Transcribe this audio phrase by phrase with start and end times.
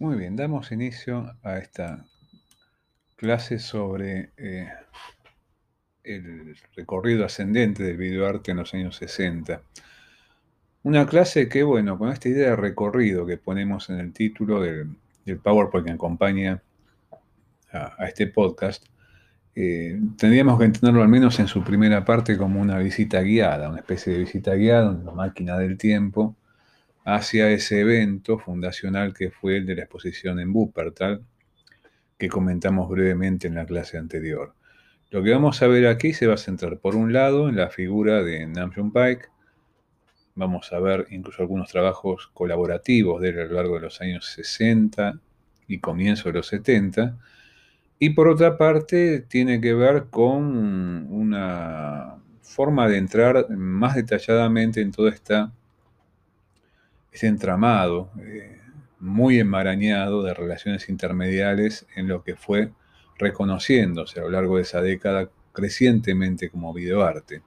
[0.00, 2.06] Muy bien, damos inicio a esta
[3.16, 4.66] clase sobre eh,
[6.02, 9.60] el recorrido ascendente del videoarte en los años 60.
[10.84, 14.96] Una clase que, bueno, con esta idea de recorrido que ponemos en el título del,
[15.42, 16.62] PowerPoint que acompaña
[17.70, 18.82] a, este podcast,
[19.54, 23.80] eh, tendríamos que entenderlo al menos en su primera parte como una visita guiada, una
[23.80, 26.38] especie de visita guiada, una máquina del tiempo,
[27.04, 31.24] hacia ese evento fundacional que fue el de la exposición en Wuppertal,
[32.18, 34.54] que comentamos brevemente en la clase anterior.
[35.10, 37.70] Lo que vamos a ver aquí se va a centrar, por un lado, en la
[37.70, 39.30] figura de Nam June Paik.
[40.36, 44.26] Vamos a ver incluso algunos trabajos colaborativos de él a lo largo de los años
[44.26, 45.18] 60
[45.66, 47.18] y comienzo de los 70.
[47.98, 54.92] Y por otra parte, tiene que ver con una forma de entrar más detalladamente en
[54.92, 55.52] toda esta
[57.12, 58.58] ese entramado eh,
[58.98, 62.70] muy enmarañado de relaciones intermediales en lo que fue
[63.18, 67.42] reconociéndose a lo largo de esa década crecientemente como videoarte.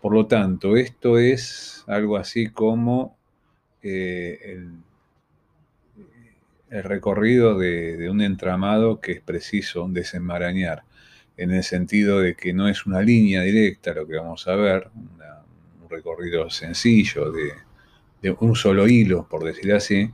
[0.00, 3.16] Por lo tanto, esto es algo así como
[3.82, 4.38] eh,
[6.70, 10.82] el, recorrido de, un entramado que es preciso desenmarañar,
[11.36, 14.90] en el sentido de que no es una línea directa lo que vamos a ver,
[14.94, 17.52] un recorrido sencillo de
[18.30, 20.10] un solo hilo, por decir así,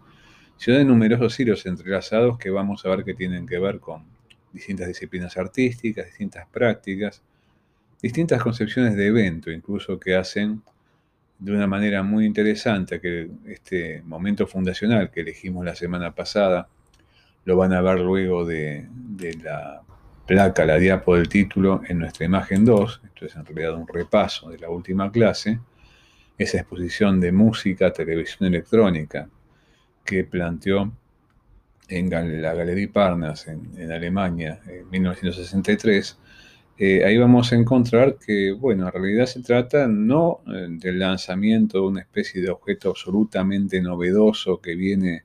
[0.57, 4.05] sino de numerosos hilos entrelazados que vamos a ver que tienen que ver con
[4.53, 7.23] distintas disciplinas artísticas, distintas prácticas,
[8.01, 10.63] distintas concepciones de evento, incluso que hacen
[11.39, 16.69] de una manera muy interesante que este momento fundacional que elegimos la semana pasada,
[17.45, 19.83] lo van a ver luego de, de la
[20.27, 24.51] placa, la diapo del título en nuestra imagen 2, esto es en realidad un repaso
[24.51, 25.59] de la última clase,
[26.39, 29.29] esa exposición de música, televisión electrónica
[30.05, 30.93] que planteó
[31.89, 36.19] en la Galería Parnas en, Alemania en 1963,
[36.79, 41.79] eh, ahí vamos a encontrar que, bueno, en realidad se trata no eh, del lanzamiento
[41.79, 45.25] de una especie de objeto absolutamente novedoso que viene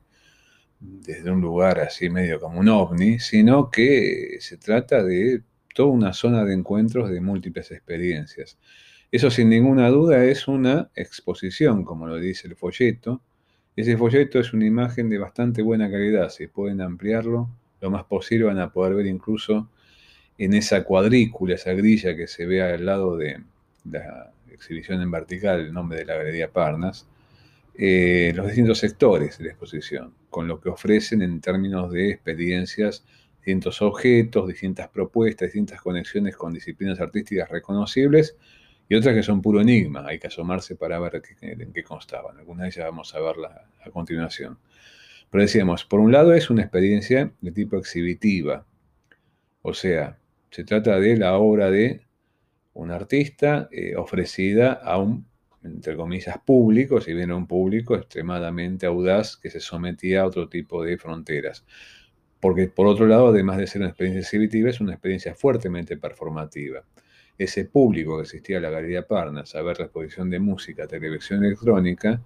[0.80, 5.42] desde un lugar así medio como un ovni, sino que se trata de
[5.74, 8.58] toda una zona de encuentros de múltiples experiencias.
[9.10, 13.22] Eso sin ninguna duda es una exposición, como lo dice el folleto.
[13.74, 16.28] Ese folleto es una imagen de bastante buena calidad.
[16.28, 17.48] Si pueden ampliarlo
[17.80, 19.70] lo más posible, van a poder ver incluso
[20.36, 23.42] en esa cuadrícula, esa grilla que se ve al lado de
[23.90, 27.06] la exhibición en vertical, el nombre de la Galería Parnas,
[27.74, 33.06] eh, los distintos sectores de la exposición, con lo que ofrecen en términos de experiencias,
[33.38, 38.36] distintos objetos, distintas propuestas, distintas conexiones con disciplinas artísticas reconocibles
[38.88, 42.38] y otras que son puro enigma, hay que asomarse para ver en qué constaban.
[42.38, 43.52] Algunas de ellas vamos a verlas
[43.84, 44.58] a continuación.
[45.30, 48.66] Pero decíamos, por un lado es una experiencia de tipo exhibitiva,
[49.60, 50.18] o sea,
[50.50, 52.06] se trata de la obra de
[52.72, 55.26] un artista eh, ofrecida a un,
[55.62, 60.48] entre comillas, público, si bien a un público extremadamente audaz que se sometía a otro
[60.48, 61.66] tipo de fronteras.
[62.40, 66.84] Porque por otro lado, además de ser una experiencia exhibitiva, es una experiencia fuertemente performativa
[67.38, 71.44] ese público que asistía a la Galería Parnas a ver la exposición de música, televisión
[71.44, 72.20] electrónica,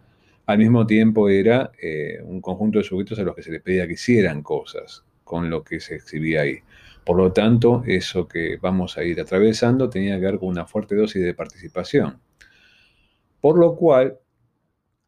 [0.46, 3.86] al mismo tiempo era eh, un conjunto de sujetos a los que se les pedía
[3.86, 6.58] que hicieran cosas con lo que se exhibía ahí.
[7.04, 10.94] Por lo tanto, eso que vamos a ir atravesando tenía que ver con una fuerte
[10.94, 12.20] dosis de participación.
[13.40, 14.18] Por lo cual,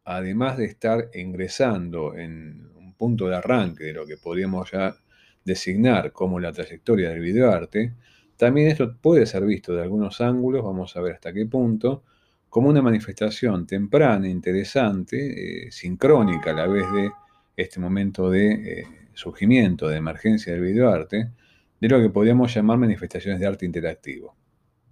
[0.03, 4.95] además de estar ingresando en un punto de arranque de lo que podríamos ya
[5.43, 7.93] designar como la trayectoria del videoarte,
[8.37, 12.03] también esto puede ser visto de algunos ángulos, vamos a ver hasta qué punto,
[12.49, 17.11] como una manifestación temprana, interesante, eh, sincrónica a la vez de
[17.57, 21.31] este momento de eh, surgimiento, de emergencia del videoarte,
[21.79, 24.35] de lo que podríamos llamar manifestaciones de arte interactivo.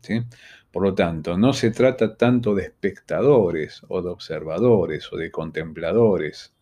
[0.02, 0.22] ¿sí?
[0.72, 6.54] Por lo tanto, no se trata tanto de espectadores o de observadores o de contempladores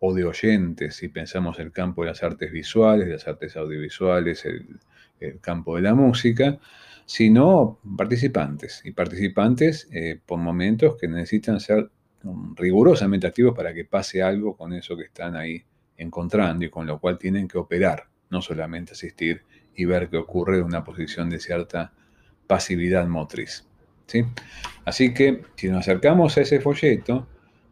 [0.00, 4.44] o de oyentes, si pensamos el campo de las artes visuales, de las artes audiovisuales,
[4.44, 4.78] el,
[5.20, 6.58] el campo de la música,
[7.06, 11.90] sino participantes, y participantes eh, por momentos que necesitan ser
[12.24, 15.64] um, rigurosamente activos para que pase algo con eso que están ahí
[15.96, 19.42] encontrando y con lo cual tienen que operar, no solamente asistir
[19.74, 21.92] y ver qué ocurre en una posición de cierta
[22.46, 23.66] pasividad motriz.
[24.06, 24.24] ¿sí?
[24.84, 27.26] Así que si nos acercamos a ese folleto,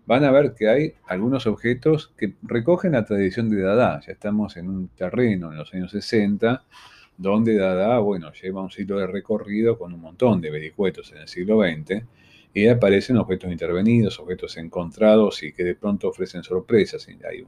[0.06, 4.00] van a ver que hay algunos objetos que recogen la tradición de Dada.
[4.06, 6.64] Ya estamos en un terreno en los años 60
[7.18, 11.28] donde Dada, bueno, lleva un ciclo de recorrido con un montón de vericuetos en el
[11.28, 12.04] siglo XX,
[12.52, 17.06] y aparecen objetos intervenidos, objetos encontrados y que de pronto ofrecen sorpresas.
[17.28, 17.46] Hay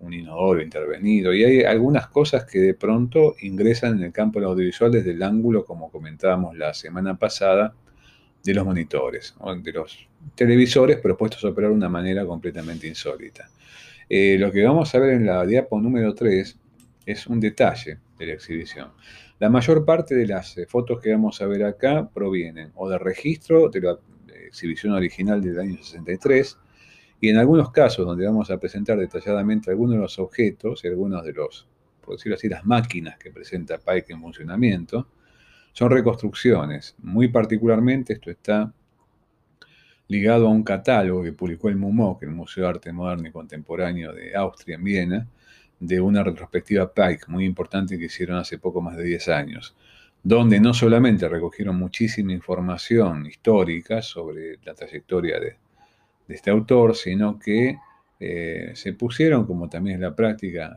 [0.00, 4.48] un inodoro intervenido, y hay algunas cosas que de pronto ingresan en el campo del
[4.48, 7.74] audiovisual desde el ángulo, como comentábamos la semana pasada,
[8.42, 13.50] de los monitores, de los televisores propuestos a operar de una manera completamente insólita.
[14.08, 16.56] Eh, lo que vamos a ver en la diapo número 3
[17.06, 18.92] es un detalle de la exhibición.
[19.38, 22.98] La mayor parte de las eh, fotos que vamos a ver acá provienen o de
[22.98, 23.98] registro de la
[24.46, 26.58] exhibición original del año 63,
[27.20, 31.24] y en algunos casos donde vamos a presentar detalladamente algunos de los objetos y algunos
[31.24, 31.66] de los,
[32.02, 35.08] por decirlo así, las máquinas que presenta Pike en funcionamiento,
[35.72, 36.94] son reconstrucciones.
[36.98, 38.72] Muy particularmente esto está
[40.08, 44.12] ligado a un catálogo que publicó el MUMO, el Museo de Arte Moderno y Contemporáneo
[44.12, 45.28] de Austria en Viena,
[45.78, 49.74] de una retrospectiva Pike muy importante que hicieron hace poco más de 10 años,
[50.22, 55.56] donde no solamente recogieron muchísima información histórica sobre la trayectoria de,
[56.28, 57.76] este autor, sino que
[58.18, 60.76] eh, se pusieron, como también es la práctica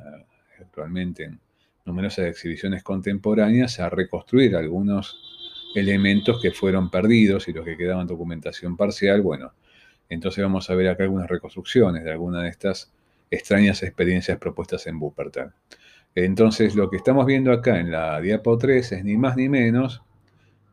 [0.59, 1.39] actualmente en
[1.85, 5.19] numerosas exhibiciones contemporáneas, a reconstruir algunos
[5.75, 9.21] elementos que fueron perdidos y los que quedaban documentación parcial.
[9.21, 9.53] Bueno,
[10.07, 12.91] entonces vamos a ver acá algunas reconstrucciones de algunas de estas
[13.29, 15.53] extrañas experiencias propuestas en Wuppertal.
[16.15, 20.01] Entonces, lo que estamos viendo acá en la diapo 3 es ni más ni menos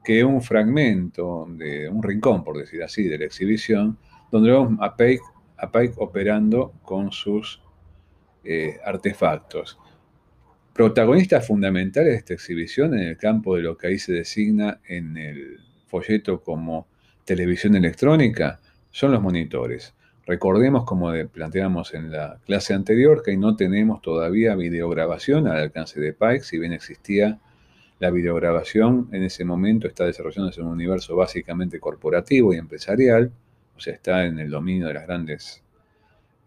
[0.04, 3.98] que un fragmento de un rincón, por decir así, de la exhibición,
[4.30, 7.60] donde vemos a Pike, operando con sus
[8.44, 9.78] eh, artefactos.
[10.72, 15.16] Protagonistas fundamentales de esta exhibición en el campo de lo que ahí se designa en
[15.16, 16.86] el folleto como
[17.24, 18.60] televisión electrónica
[18.90, 19.94] son los monitores.
[20.26, 26.12] Recordemos, como planteamos en la clase anterior, que no tenemos todavía videograbación al alcance de
[26.12, 27.38] Pike, si bien existía
[28.00, 33.30] la videograbación, en ese momento está desarrollándose en un universo básicamente corporativo y empresarial,
[33.76, 35.62] o sea, está en el dominio de las grandes,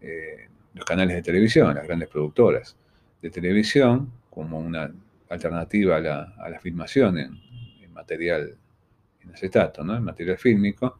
[0.02, 2.76] eh, los canales de televisión, las grandes productoras
[3.22, 4.92] de televisión, como una
[5.30, 6.00] alternativa a
[6.50, 7.40] la, filmación en,
[7.82, 8.56] en, material
[9.22, 9.96] en acetato, ¿no?
[9.96, 10.98] en material fílmico,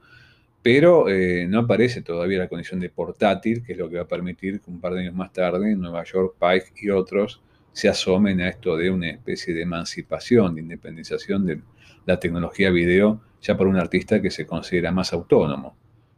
[0.62, 4.08] pero eh, no aparece todavía la condición de portátil, que es lo que va a
[4.08, 7.40] permitir que un par de años más tarde Nueva York, Pike y otros
[7.72, 11.60] se asomen a esto de una especie de emancipación, de independización de
[12.04, 15.76] la tecnología video, ya por un artista que se considera más autónomo.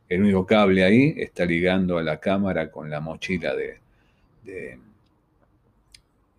[0.08, 3.78] El único cable ahí está ligando a la cámara con la mochila de,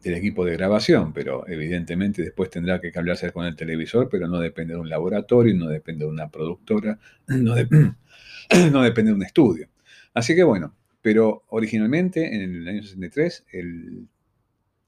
[0.03, 4.39] del equipo de grabación, pero evidentemente después tendrá que cablearse con el televisor, pero no
[4.39, 7.55] depende de un laboratorio, no depende de una productora, no,
[8.71, 9.69] no depende de un estudio.
[10.13, 14.07] Así que bueno, pero originalmente en el año 63 el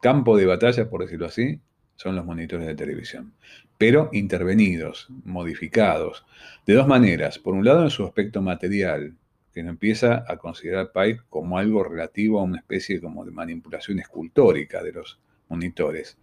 [0.02, 1.60] campo de batalla, por decirlo así,
[1.96, 3.34] son los monitores de televisión,
[3.78, 6.26] pero intervenidos, modificados,
[6.66, 7.40] de dos maneras.
[7.40, 9.16] Por un lado, en su aspecto material,
[9.56, 14.00] que no empieza a considerar Pike como algo relativo a una especie como de manipulación
[14.00, 15.18] escultórica de los
[15.48, 16.18] monitores,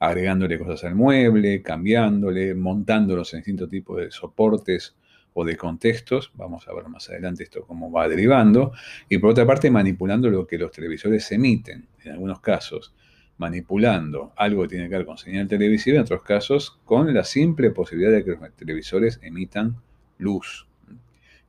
[0.00, 4.96] agregándole cosas al mueble, cambiándole, montándolos en distintos tipos de soportes
[5.32, 8.72] o de contextos, vamos a ver más adelante esto cómo va derivando,
[9.08, 12.92] y por otra parte manipulando lo que los televisores emiten, en algunos casos,
[13.38, 17.70] manipulando algo que tiene que ver con señal televisiva, en otros casos con la simple
[17.70, 19.76] posibilidad de que los televisores emitan
[20.18, 20.66] luz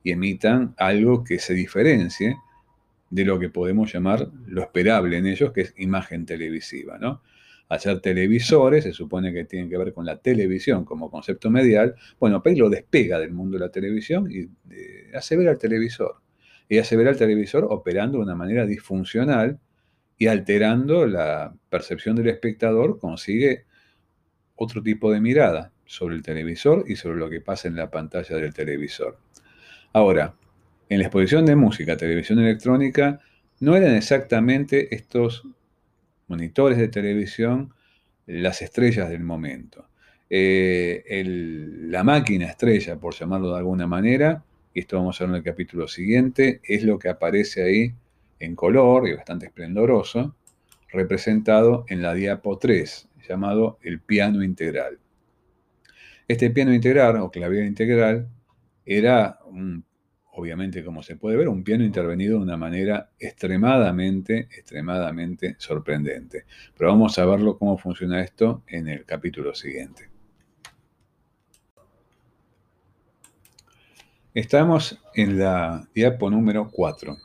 [0.04, 2.38] y emitan algo que se diferencie
[3.10, 7.22] de lo que podemos llamar lo esperable en ellos, que es imagen televisiva, ¿no?
[7.70, 11.96] Hacer televisores se supone que tienen que ver con la televisión como concepto medial.
[12.20, 16.18] Bueno, Pei lo despega del mundo de la televisión y eh, hace ver al televisor.
[16.68, 19.60] Y hace ver al televisor operando de una manera disfuncional
[20.18, 23.66] y alterando la percepción del espectador, consigue
[24.56, 28.38] otro tipo de mirada sobre el televisor y sobre lo que pasa en la pantalla
[28.38, 29.18] del televisor.
[29.94, 30.34] Ahora,
[30.90, 33.20] en la exposición de música, televisión electrónica,
[33.60, 35.44] no eran exactamente estos
[36.28, 37.72] monitores de televisión
[38.26, 39.88] las estrellas del momento.
[40.32, 41.24] Eh,
[41.90, 45.44] la máquina estrella, por llamarlo de alguna manera, y esto vamos a ver en el
[45.44, 47.94] capítulo siguiente, es lo que aparece ahí
[48.40, 50.36] en color y bastante esplendoroso,
[50.92, 54.98] representado en la diapo 3, llamado el piano integral.
[56.28, 58.28] Este piano integral o clavier integral
[58.86, 59.40] era,
[60.32, 66.46] obviamente como se puede ver, un piano intervenido de una manera extremadamente, extremadamente sorprendente.
[66.78, 70.10] Pero vamos a verlo cómo funciona esto en el capítulo siguiente.
[74.34, 77.16] Estamos en la diapo número 4.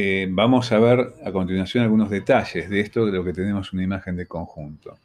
[0.00, 3.82] Eh, vamos a ver a continuación algunos detalles de esto, de lo que tenemos una
[3.82, 4.96] imagen de conjunto.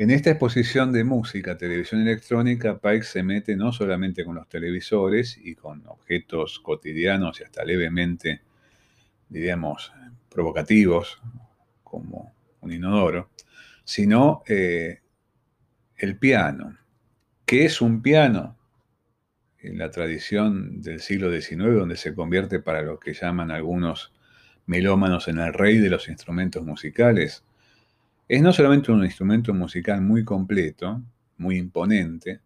[0.00, 5.36] En esta exposición de música, televisión electrónica, Pike se mete no solamente con los televisores
[5.36, 8.40] y con objetos cotidianos y hasta levemente,
[9.28, 9.92] diríamos,
[10.30, 11.20] provocativos,
[11.84, 13.28] como un inodoro,
[13.84, 15.00] sino eh,
[15.98, 16.78] el piano.
[17.44, 18.56] ¿Qué es un piano?
[19.58, 24.14] En la tradición del siglo XIX, donde se convierte para lo que llaman algunos
[24.64, 27.44] melómanos en el rey de los instrumentos musicales,
[28.30, 31.02] es no solamente un instrumento musical muy completo,
[31.38, 32.38] muy imponente,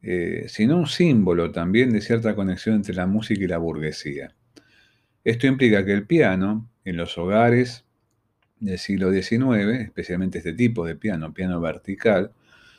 [0.00, 4.34] eh, sino un símbolo también de cierta conexión entre la música y la burguesía.
[5.22, 7.84] Esto implica que el piano, en los hogares
[8.58, 12.32] del siglo XIX, especialmente este tipo de piano, piano vertical,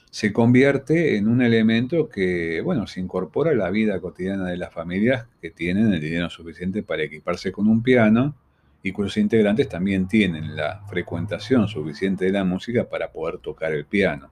[0.09, 4.73] se convierte en un elemento que, bueno, se incorpora a la vida cotidiana de las
[4.73, 8.35] familias que tienen el dinero suficiente para equiparse con un piano
[8.85, 13.85] y cuyos integrantes también tienen la frecuentación suficiente de la música para poder tocar el
[13.85, 14.29] piano.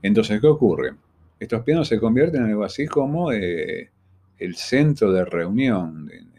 [0.00, 0.94] Entonces, ¿qué ocurre?
[1.40, 3.90] Estos pianos se convierten en algo así como eh,
[4.38, 6.30] el centro de reunión en,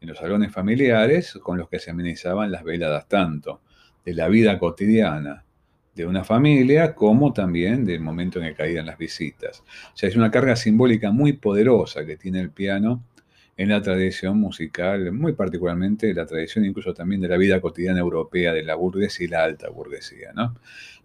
[0.00, 3.60] en los salones familiares con los que se amenizaban las veladas tanto
[4.02, 5.44] de la vida cotidiana
[5.94, 9.60] de una familia como también del momento en que caían las visitas.
[9.92, 13.04] O sea, es una carga simbólica muy poderosa que tiene el piano
[13.56, 18.52] en la tradición musical, muy particularmente la tradición incluso también de la vida cotidiana europea
[18.52, 20.32] de la burguesía y la alta burguesía.
[20.34, 20.56] ¿no?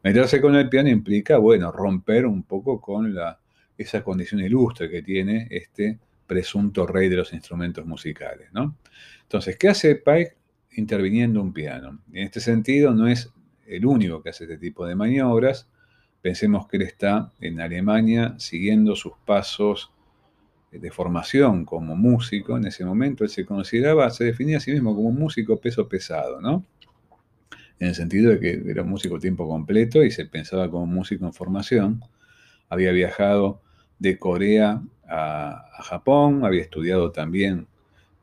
[0.04, 3.40] Meterse con el piano implica, bueno, romper un poco con la,
[3.78, 8.50] esa condición ilustre que tiene este presunto rey de los instrumentos musicales.
[8.52, 8.76] ¿no?
[9.24, 10.36] Entonces, ¿qué hace Pike
[10.72, 12.00] interviniendo un piano?
[12.12, 13.32] En este sentido, no es
[13.68, 15.70] el único que hace este tipo de maniobras.
[16.22, 19.92] Pensemos que él está en Alemania siguiendo sus pasos
[20.72, 22.58] de formación como músico.
[22.58, 25.88] En ese momento él se consideraba, se definía a sí mismo como un músico peso
[25.88, 26.66] pesado, ¿no?
[27.80, 31.26] En el sentido de que era un músico tiempo completo y se pensaba como músico
[31.26, 32.04] en formación.
[32.70, 33.62] Había viajado
[34.00, 37.68] de Corea a, Japón, había estudiado también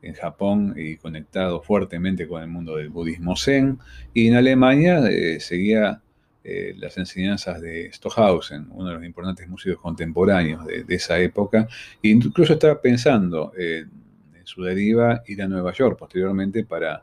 [0.01, 3.79] en Japón y conectado fuertemente con el mundo del budismo zen,
[4.13, 6.01] y en Alemania eh, seguía
[6.49, 11.67] eh, las enseñanzas de Stohausen, uno de los importantes músicos contemporáneos de, esa época,
[12.01, 13.85] e incluso estaba pensando eh,
[14.33, 17.01] en su deriva ir a Nueva York posteriormente para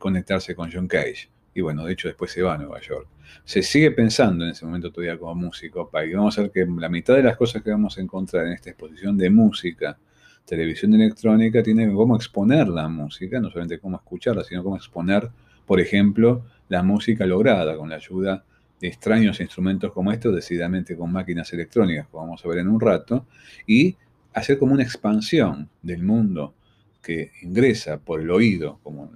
[0.00, 1.28] conectarse con John Cage.
[1.54, 3.06] Y bueno, de hecho después se va a Nueva York.
[3.44, 6.88] Se sigue pensando en ese momento todavía como músico, y vamos a ver que la
[6.88, 10.00] mitad de las cosas que vamos a encontrar en esta exposición de música,
[10.44, 15.30] televisión electrónica, tiene cómo exponer la música, no solamente cómo escucharla, sino cómo exponer,
[15.64, 18.44] por ejemplo, la música lograda con la ayuda
[18.80, 23.26] extraños instrumentos como estos, decididamente con máquinas electrónicas, como vamos a ver en un rato,
[23.66, 23.96] y
[24.32, 26.54] hacer como una expansión del mundo
[27.02, 29.10] que ingresa por el oído, como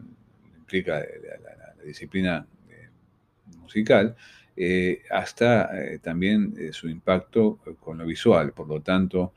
[0.56, 2.88] implica la, disciplina eh,
[3.60, 4.16] musical,
[4.56, 8.52] eh, hasta eh, también su impacto con lo visual.
[8.52, 9.34] Por lo tanto,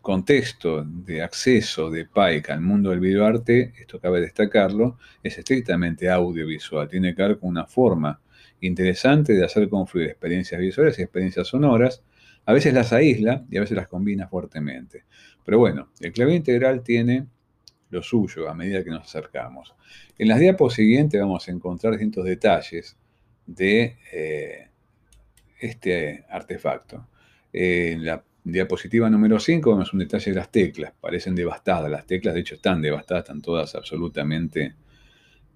[0.00, 6.88] contexto de acceso de Pike al mundo del videoarte, esto cabe destacarlo, es estrictamente audiovisual.
[6.88, 8.18] Tiene que ver con una forma
[8.60, 12.02] interesante de hacer confluir experiencias visuales y experiencias sonoras.
[12.44, 15.04] A veces las aísla y a veces las combina fuertemente.
[15.44, 17.26] Pero bueno, el clave integral tiene
[17.90, 19.74] lo suyo a medida que nos acercamos.
[20.18, 22.96] En las diapos siguientes vamos a encontrar distintos detalles
[23.46, 24.68] de eh,
[25.60, 27.08] este artefacto.
[27.52, 30.92] en la diapositiva número 5 vemos un detalle de las teclas.
[31.00, 31.90] Parecen devastadas.
[31.90, 34.74] Las teclas, de hecho, están devastadas, están todas absolutamente,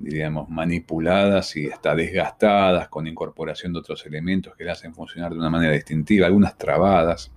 [0.02, 5.38] diríamos, manipuladas y hasta desgastadas con incorporación de otros elementos que las hacen funcionar de
[5.38, 7.32] una manera distintiva, algunas trabadas.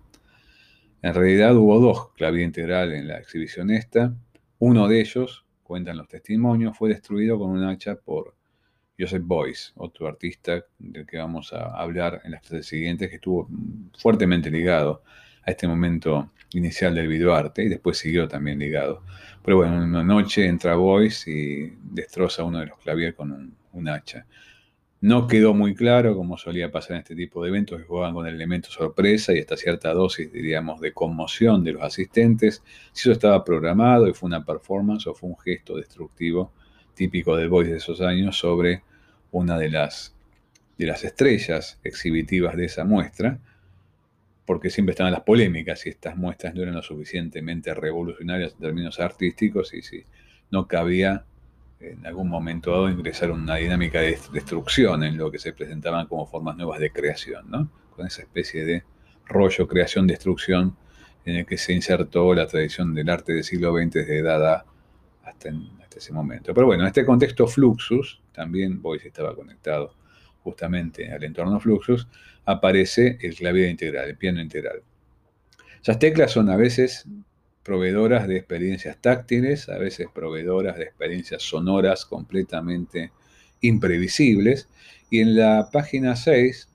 [1.01, 4.13] En realidad hubo dos clave integral en la exhibición esta.
[4.57, 8.36] Uno de ellos, cuentan los testimonios, fue destruido con un hacha por
[8.98, 13.48] Joseph Boyce, otro artista del que vamos a hablar en las clases siguientes, que estuvo
[13.98, 15.03] fuertemente ligado
[15.43, 19.03] a este momento inicial del videoarte y después siguió también ligado.
[19.46, 24.25] Pero bueno, una noche entra Boyce y destroza uno de los clavier con un hacha.
[25.02, 28.25] No quedó muy claro, como solía pasar en este tipo de eventos, que jugaban con
[28.25, 33.12] el elemento sorpresa y esta cierta dosis, diríamos, de conmoción de los asistentes, si eso
[33.12, 36.52] estaba programado y fue una performance o fue un gesto destructivo
[36.96, 38.82] típico del Voice de esos años sobre
[39.32, 40.16] una de las,
[40.80, 43.38] de las estrellas exhibitivas de esa muestra,
[44.46, 49.00] porque siempre estaban las polémicas si estas muestras no eran lo suficientemente revolucionarias en términos
[49.00, 50.06] artísticos y si
[50.52, 51.25] no cabía
[51.80, 56.25] en algún momento dado ingresar una dinámica de destrucción en lo que se presentaban como
[56.25, 57.70] formas nuevas de creación, ¿no?
[57.96, 58.84] con esa especie de
[59.25, 60.75] rollo creación-destrucción
[61.25, 64.66] en el que se insertó la tradición del arte del siglo XX desde Dada
[65.24, 65.50] hasta,
[65.82, 66.54] hasta ese momento.
[66.54, 69.96] Pero bueno, en este contexto Fluxus, también Boyce estaba conectado
[70.44, 72.08] justamente al entorno Fluxus,
[72.46, 74.82] aparece el clavier integral, el piano integral.
[75.82, 77.06] Esas teclas son a veces
[77.64, 83.12] proveedoras de experiencias táctiles, a veces proveedoras de experiencias sonoras completamente
[83.62, 84.70] imprevisibles.
[85.10, 86.70] Y en la página 6,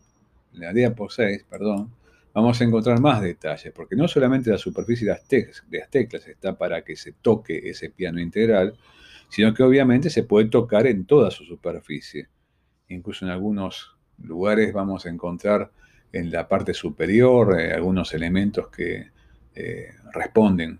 [0.54, 1.94] en la diapo 6, perdón,
[2.34, 6.82] vamos a encontrar más detalles, porque no solamente la superficie de las, teclas está para
[6.82, 8.76] que se toque ese piano integral,
[9.28, 12.28] sino que obviamente se puede tocar en toda su superficie.
[12.88, 15.70] Incluso en algunos lugares vamos a encontrar
[16.12, 19.08] en la parte superior eh, algunos elementos que
[19.54, 20.78] eh, responden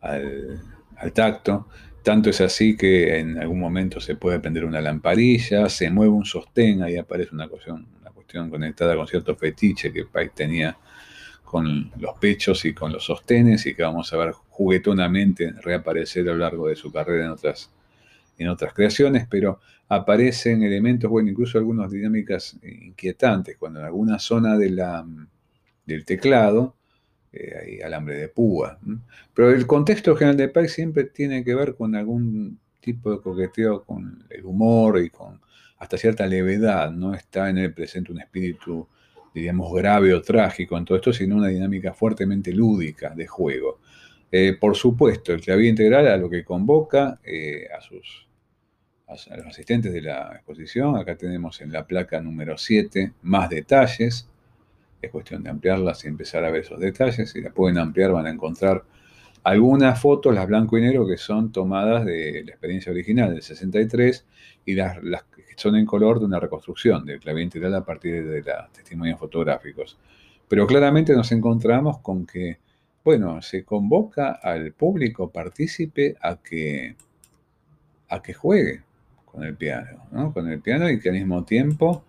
[0.00, 0.60] al,
[1.12, 1.68] tacto.
[2.02, 6.24] Tanto es así que en algún momento se puede prender una lamparilla, se mueve un
[6.24, 10.76] sostén, ahí aparece una cuestión, una cuestión conectada con cierto fetiche que Pike tenía
[11.44, 16.32] con los pechos y con los sostenes y que vamos a ver juguetonamente reaparecer a
[16.32, 17.70] lo largo de su carrera en otras,
[18.38, 24.56] en otras creaciones, pero aparecen elementos, bueno, incluso algunas dinámicas inquietantes, cuando en alguna zona
[24.56, 25.06] de la,
[25.84, 26.76] del teclado
[27.32, 28.78] eh, hay alambre de púa.
[29.34, 33.84] Pero el contexto general de Pike siempre tiene que ver con algún tipo de coqueteo
[33.84, 35.40] con el humor y con
[35.78, 36.90] hasta cierta levedad.
[36.90, 38.86] No está en el presente un espíritu,
[39.34, 43.80] diríamos, grave o trágico en todo esto, sino una dinámica fuertemente lúdica de juego.
[44.32, 48.26] Eh, por supuesto, el clavín integral a lo que convoca eh, a sus
[49.06, 50.96] los asistentes de la exposición.
[50.96, 54.26] Acá tenemos en la placa número 7 más detalles
[55.02, 57.30] es cuestión de ampliarlas y empezar a ver esos detalles.
[57.30, 58.84] Si la pueden ampliar van a encontrar
[59.42, 64.24] algunas fotos, las blanco y negro, que son tomadas de la experiencia original del 63
[64.64, 68.42] y las, que son en color de una reconstrucción del clavín integral a partir de
[68.42, 69.98] los testimonios fotográficos.
[70.46, 72.58] Pero claramente nos encontramos con que,
[73.04, 76.96] bueno, se convoca al público partícipe a que,
[78.08, 78.82] a que juegue
[79.24, 80.32] con el piano, ¿no?
[80.32, 82.04] Con el piano y que al mismo tiempo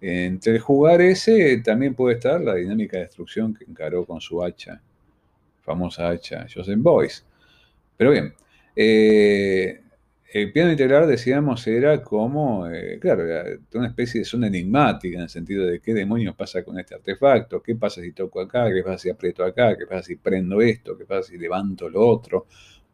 [0.00, 4.82] entre jugar ese también puede estar la dinámica de destrucción que encaró con su hacha,
[5.60, 7.22] famosa hacha Joseph Boyce.
[7.96, 8.34] Pero bien,
[8.74, 9.81] eh,
[10.32, 13.24] el piano integral, decíamos, era como, eh, claro,
[13.74, 17.62] una especie de zona enigmática en el sentido de qué demonios pasa con este artefacto,
[17.62, 20.96] qué pasa si toco acá, qué pasa si aprieto acá, qué pasa si prendo esto,
[20.96, 22.46] qué pasa si levanto lo otro.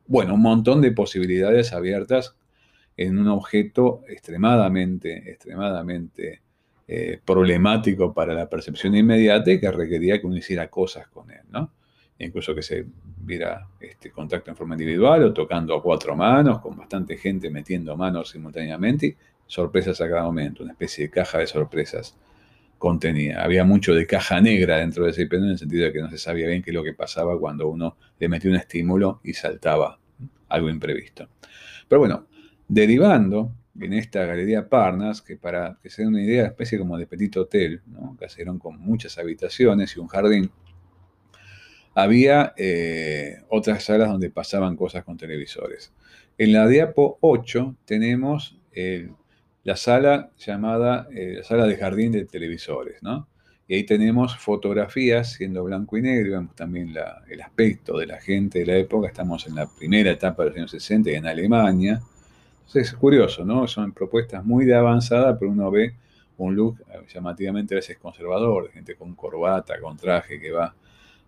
[0.06, 2.34] Bueno, un montón de posibilidades abiertas
[2.96, 6.42] en un objeto extremadamente, extremadamente
[6.88, 11.42] eh, problemático para la percepción inmediata y que requería que uno hiciera cosas con él,
[11.50, 11.72] ¿no?
[12.20, 12.84] Incluso que se
[13.20, 17.96] viera este contacto en forma individual o tocando a cuatro manos, con bastante gente metiendo
[17.96, 22.16] manos simultáneamente, sorpresas a cada momento, una especie de caja de sorpresas
[22.78, 23.42] contenía.
[23.42, 26.10] Había mucho de caja negra dentro de ese IP en el sentido de que no
[26.10, 29.34] se sabía bien qué es lo que pasaba cuando uno le metía un estímulo y
[29.34, 29.98] saltaba
[30.48, 31.28] algo imprevisto.
[31.88, 32.26] Pero bueno,
[32.68, 37.06] derivando en esta galería Parnas, que para que se den una idea, especie como de
[37.06, 38.16] petit hotel, ¿no?
[38.18, 40.50] caserón con muchas habitaciones y un jardín,
[41.98, 45.92] había eh, otras salas donde pasaban cosas con televisores.
[46.38, 48.56] En la diapo 8 tenemos
[49.64, 53.26] la sala llamada eh, la sala de jardín de televisores, ¿no?
[53.66, 56.94] Y ahí tenemos fotografías siendo blanco y negro, vemos también
[57.28, 60.56] el aspecto de la gente de la época, estamos en la primera etapa de los
[60.56, 62.00] años 60 en Alemania,
[62.74, 63.66] es curioso, ¿no?
[63.66, 65.96] Son propuestas muy de avanzada, pero uno ve
[66.36, 70.72] un look eh, llamativamente a veces conservador, gente con corbata, con traje, que va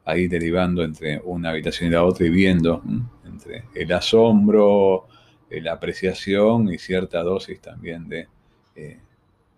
[0.04, 2.82] ahí derivando entre una habitación y la otra y viendo
[3.24, 5.06] entre el asombro,
[5.48, 8.28] eh, la apreciación y cierta dosis también de
[8.76, 8.98] eh,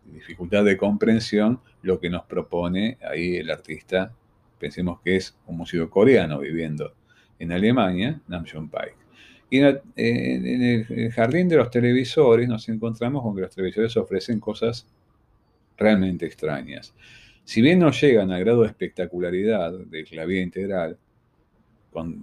[0.07, 4.13] dificultad de comprensión, lo que nos propone ahí el artista,
[4.59, 6.95] pensemos que es un músico coreano viviendo
[7.39, 8.97] en Alemania, Namjoon Paik.
[9.51, 14.87] Y en, el jardín de los televisores nos encontramos con que los televisores ofrecen cosas
[15.77, 16.95] realmente extrañas.
[17.45, 20.99] Si bien no llegan al grado de espectacularidad del clavín integral,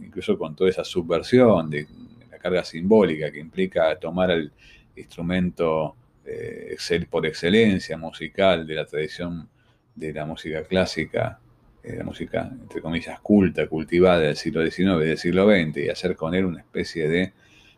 [0.02, 1.88] incluso con toda esa subversión de,
[2.32, 4.52] la carga simbólica que implica tomar el
[4.96, 6.78] instrumento eh,
[7.10, 9.50] por excelencia musical de la tradición
[9.96, 11.40] de la música clásica
[11.82, 15.90] eh, la música, entre comillas, culta, cultivada del siglo XIX y del siglo XX, y
[15.90, 17.34] hacer con él una especie de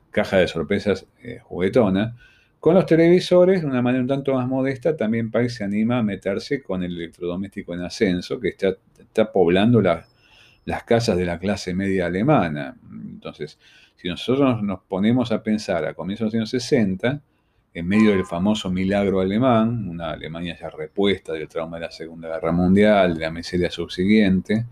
[0.09, 2.15] caja de sorpresas eh, juguetona.
[2.61, 6.03] Con los televisores, de una manera un tanto más modesta, también Pike se anima a
[6.03, 11.73] meterse con el electrodoméstico en ascenso, que está, está poblando las casas de la clase
[11.73, 12.77] media alemana.
[12.91, 13.57] Entonces,
[13.95, 17.19] si nosotros nos ponemos a pensar a comienzos de los años 60,
[17.73, 22.27] en medio del famoso milagro alemán, una Alemania ya repuesta del trauma de la Segunda
[22.27, 24.67] Guerra Mundial, de la miseria subsiguiente,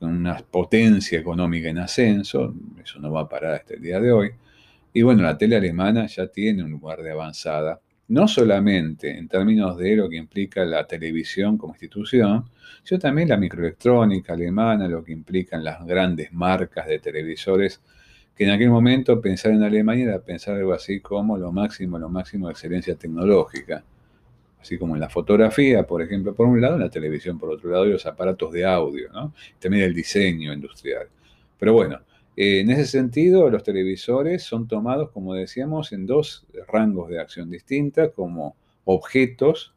[0.00, 4.10] con una potencia económica en ascenso, eso no va a parar hasta el día de
[4.10, 4.32] hoy.
[4.92, 7.80] Y bueno, la tele alemana ya tiene un lugar de avanzada
[8.12, 12.44] no solamente en términos de lo que implica la televisión como institución,
[12.82, 17.80] sino también la microelectrónica alemana, lo que implican las grandes marcas de televisores,
[18.36, 22.10] que en aquel momento pensar en Alemania era pensar algo así como lo máximo, lo
[22.10, 23.82] máximo de excelencia tecnológica,
[24.60, 27.70] así como en la fotografía, por ejemplo, por un lado, en la televisión, por otro
[27.70, 29.32] lado, y los aparatos de audio, ¿no?
[29.58, 31.06] también el diseño industrial.
[31.58, 32.00] Pero bueno,
[32.36, 37.50] eh, en ese sentido, los televisores son tomados, como decíamos, en dos rangos de acción
[37.50, 39.74] distintas, como objetos,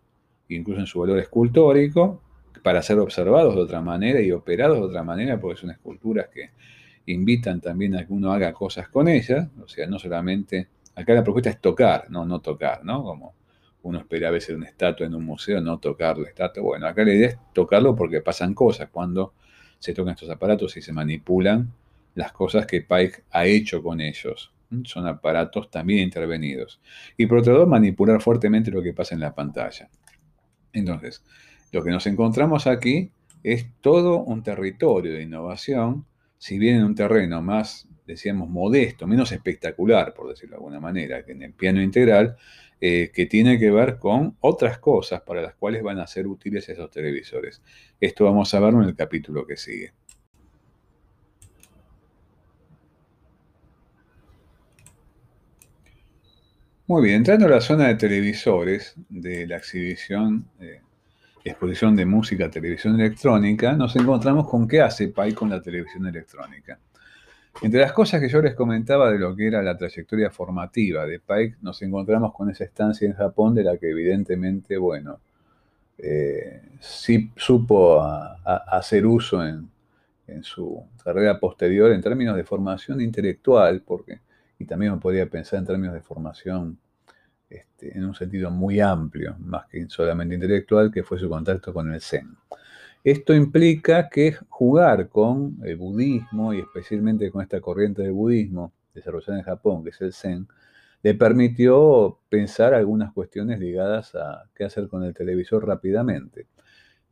[0.50, 2.22] incluso en su valor escultórico,
[2.64, 6.52] para ser observados de otra manera y operados de otra manera, porque son esculturas que
[7.08, 11.24] invitan también a que uno haga cosas con ellas, o sea, no solamente, acá la
[11.24, 13.04] propuesta es tocar, no, no tocar, ¿no?
[13.04, 13.36] Como
[13.84, 16.64] uno espera a veces una estatua en un museo, no tocar la estatua.
[16.64, 19.34] Bueno, acá la idea es tocarlo porque pasan cosas cuando
[19.78, 21.72] se tocan estos aparatos y se manipulan
[22.16, 24.52] las cosas que Pike ha hecho con ellos.
[24.84, 26.82] Son aparatos también intervenidos.
[27.16, 29.90] Y por otro lado, manipular fuertemente lo que pasa en la pantalla.
[30.74, 31.24] Entonces,
[31.72, 33.12] lo que nos encontramos aquí
[33.44, 36.06] es todo un territorio de innovación,
[36.38, 41.24] si bien en un terreno más, decíamos, modesto, menos espectacular, por decirlo de alguna manera,
[41.24, 42.38] que en el piano integral,
[42.82, 46.68] eh, que tiene que ver con otras cosas para las cuales van a ser útiles
[46.68, 47.62] esos televisores.
[48.00, 49.94] Esto vamos a verlo en el capítulo que sigue.
[56.88, 60.82] Muy bien, entrando a la zona de televisores de la exhibición, eh,
[61.44, 66.78] exposición de música, televisión electrónica, nos encontramos con qué hace PAI con la televisión electrónica.
[67.64, 71.20] Entre las cosas que yo les comentaba de lo que era la trayectoria formativa de
[71.20, 75.20] Pike, nos encontramos con esa estancia en Japón de la que evidentemente, bueno,
[75.98, 78.00] eh, sí supo
[78.44, 79.72] hacer uso en,
[80.42, 84.20] su carrera posterior en términos de formación intelectual, porque
[84.60, 86.78] y también podía pensar en términos de formación
[87.50, 91.94] este, en un sentido muy amplio, más que solamente intelectual, que fue su contacto con
[91.94, 92.36] el Zen.
[93.04, 99.38] Esto implica que jugar con el budismo y especialmente con esta corriente de budismo desarrollada
[99.38, 100.48] en Japón, que es el Zen,
[101.04, 106.48] le permitió pensar algunas cuestiones ligadas a qué hacer con el televisor rápidamente.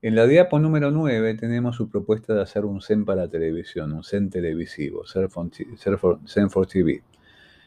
[0.01, 4.03] En la diapo número 9 tenemos su propuesta de hacer un Zen para televisión, un
[4.03, 7.03] Zen televisivo, Zen for TV.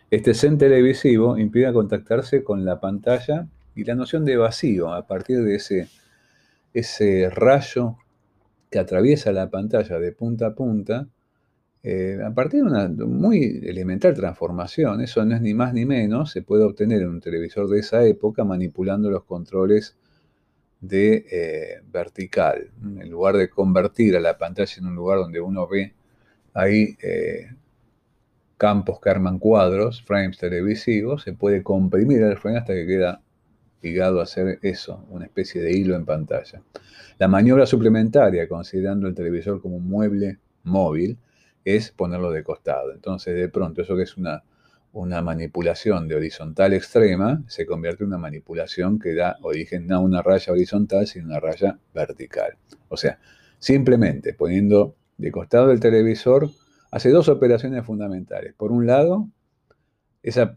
[0.09, 5.42] Este Zen televisivo implica contactarse con la pantalla y la noción de vacío a partir
[5.42, 5.88] de ese,
[6.73, 7.97] ese rayo
[8.71, 11.09] que atraviesa la pantalla de punta a punta,
[11.83, 16.31] eh, a partir de una muy elemental transformación, eso no es ni más ni menos,
[16.31, 19.97] se puede obtener en un televisor de esa época manipulando los controles
[20.81, 22.71] de eh, vertical.
[22.81, 25.95] En lugar de convertir a la pantalla en un lugar donde uno ve
[26.55, 27.51] ahí eh,
[28.57, 33.21] campos que arman cuadros, frames televisivos, se puede comprimir el frame hasta que queda
[33.83, 36.62] ligado a hacer eso, una especie de hilo en pantalla.
[37.19, 41.19] La maniobra suplementaria, considerando el televisor como un mueble móvil,
[41.64, 42.92] es ponerlo de costado.
[42.92, 44.42] Entonces, de pronto, eso que es una,
[44.92, 50.01] una manipulación de horizontal extrema, se convierte en una manipulación que da origen no a
[50.01, 52.57] una raya horizontal, sino una raya vertical.
[52.88, 53.19] O sea,
[53.59, 56.51] simplemente poniendo de costado el televisor,
[56.90, 58.55] hace dos operaciones fundamentales.
[58.55, 59.29] Por un lado,
[60.22, 60.57] esa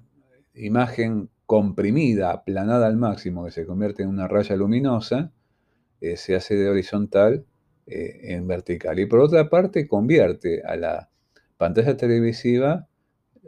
[0.53, 5.31] imagen comprimida, aplanada al máximo, que se convierte en una raya luminosa,
[6.01, 7.45] eh, se hace de horizontal
[7.87, 8.99] eh, en vertical.
[8.99, 11.09] Y por otra parte, convierte a la
[11.57, 12.87] pantalla televisiva,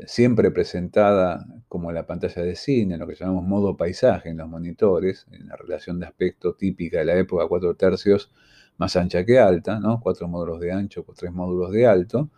[0.06, 5.28] siempre presentada como la pantalla de cine, lo que llamamos modo paisaje en los monitores,
[5.32, 8.32] en la relación de aspecto típica de la época, cuatro tercios
[8.78, 10.00] más ancha que alta, ¿no?
[10.02, 12.32] cuatro módulos de ancho por tres módulos de alto,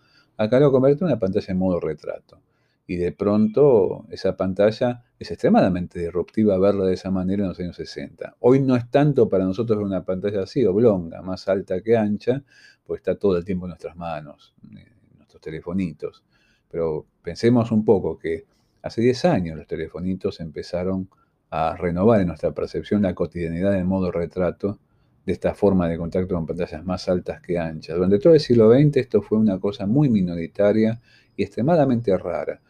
[0.43, 2.41] Acá lo convierte en una pantalla en modo retrato.
[2.85, 7.77] Y de pronto esa pantalla es extremadamente disruptiva verla de esa manera en los años
[7.77, 8.35] 60.
[8.41, 12.43] Hoy no es tanto para nosotros una pantalla así, oblonga, más alta que ancha,
[12.85, 16.25] pues está todo el tiempo en nuestras manos, en nuestros telefonitos.
[16.69, 18.45] Pero pensemos un poco que
[18.81, 21.07] hace 10 años los telefonitos empezaron
[21.51, 24.79] a renovar en nuestra percepción la cotidianidad en modo retrato
[25.25, 27.95] de esta forma de contacto con pantallas más altas que anchas.
[27.95, 31.01] Durante todo el siglo XX esto fue una cosa muy minoritaria
[31.35, 32.61] y extremadamente rara.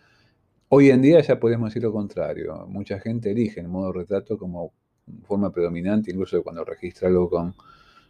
[0.69, 2.65] Hoy en día ya podemos decir lo contrario.
[2.67, 4.73] Mucha gente elige el modo retrato como
[5.23, 7.53] forma predominante, incluso cuando registra algo con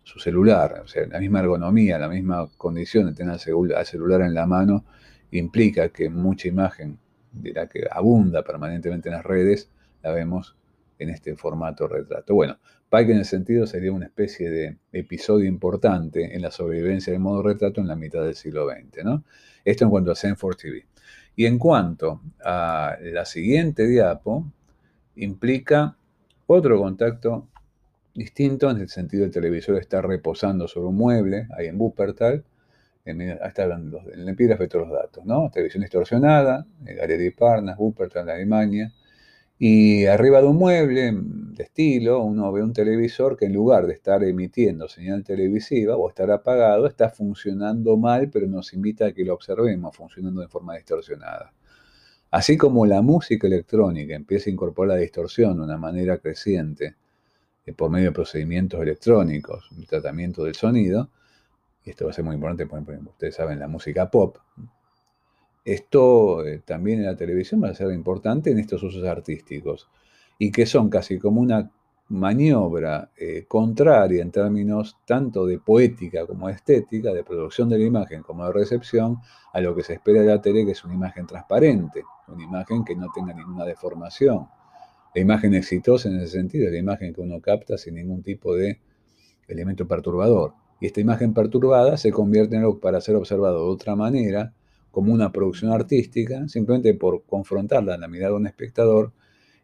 [0.03, 0.82] su celular.
[0.84, 4.86] O sea, la misma ergonomía, la misma condición de tener el celular en la mano
[5.32, 6.99] implica que mucha imagen
[7.32, 9.69] de la que abunda permanentemente en las redes
[10.01, 10.56] la vemos
[10.99, 12.34] en este formato retrato.
[12.36, 12.58] Bueno,
[12.89, 17.41] Pike en el sentido sería una especie de episodio importante en la sobrevivencia del modo
[17.41, 19.03] retrato en la mitad del siglo XX.
[19.03, 19.23] ¿no?
[19.65, 20.86] Esto en cuanto a Zen TV.
[21.36, 24.45] Y en cuanto a la siguiente diapo,
[25.15, 25.97] implica
[26.45, 27.47] Otro contacto
[28.13, 32.43] distinto en el sentido del televisor está reposando sobre un mueble, ahí en Wuppertal,
[33.06, 35.49] en, hasta en el epígrafe todos los datos, ¿no?
[35.51, 38.93] Televisión distorsionada, Galería Parnas, Wuppertal, Alemania,
[39.65, 43.93] y arriba de un mueble de estilo, uno ve un televisor que en lugar de
[43.93, 49.23] estar emitiendo señal televisiva o estar apagado, está funcionando mal, pero nos invita a que
[49.23, 51.54] lo observemos funcionando de forma distorsionada.
[52.30, 56.97] Así como la música electrónica empieza a incorporar la distorsión de una manera creciente
[57.65, 61.10] eh, por medio de procedimientos electrónicos, el tratamiento del sonido,
[61.86, 64.39] y esto va a ser muy importante, por ejemplo, ustedes saben, la música pop,
[65.65, 69.89] esto eh, también en la televisión va a ser importante en estos usos artísticos
[70.38, 71.71] y que son casi como una
[72.10, 78.21] maniobra eh, contraria en términos tanto de poética como estética, de producción de la imagen
[78.23, 79.19] como de recepción,
[79.54, 82.84] a lo que se espera de la tele, que es una imagen transparente, una imagen
[82.84, 84.47] que no tenga ninguna deformación.
[85.15, 88.56] La imagen exitosa en ese sentido es la imagen que uno capta sin ningún tipo
[88.56, 88.82] de
[89.47, 90.54] elemento perturbador.
[90.80, 94.54] Y esta imagen perturbada se convierte en algo para ser observado de otra manera,
[94.93, 99.12] como una producción artística, simplemente por confrontarla en la mirada de un espectador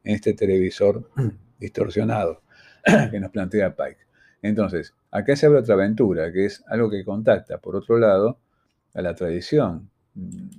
[0.04, 1.08] en este televisor
[1.60, 2.42] distorsionado
[3.12, 4.08] que nos plantea Pike.
[4.42, 8.40] Entonces, acá se abre otra aventura, que es algo que contacta, por otro lado,
[8.96, 10.50] a la tradición mm,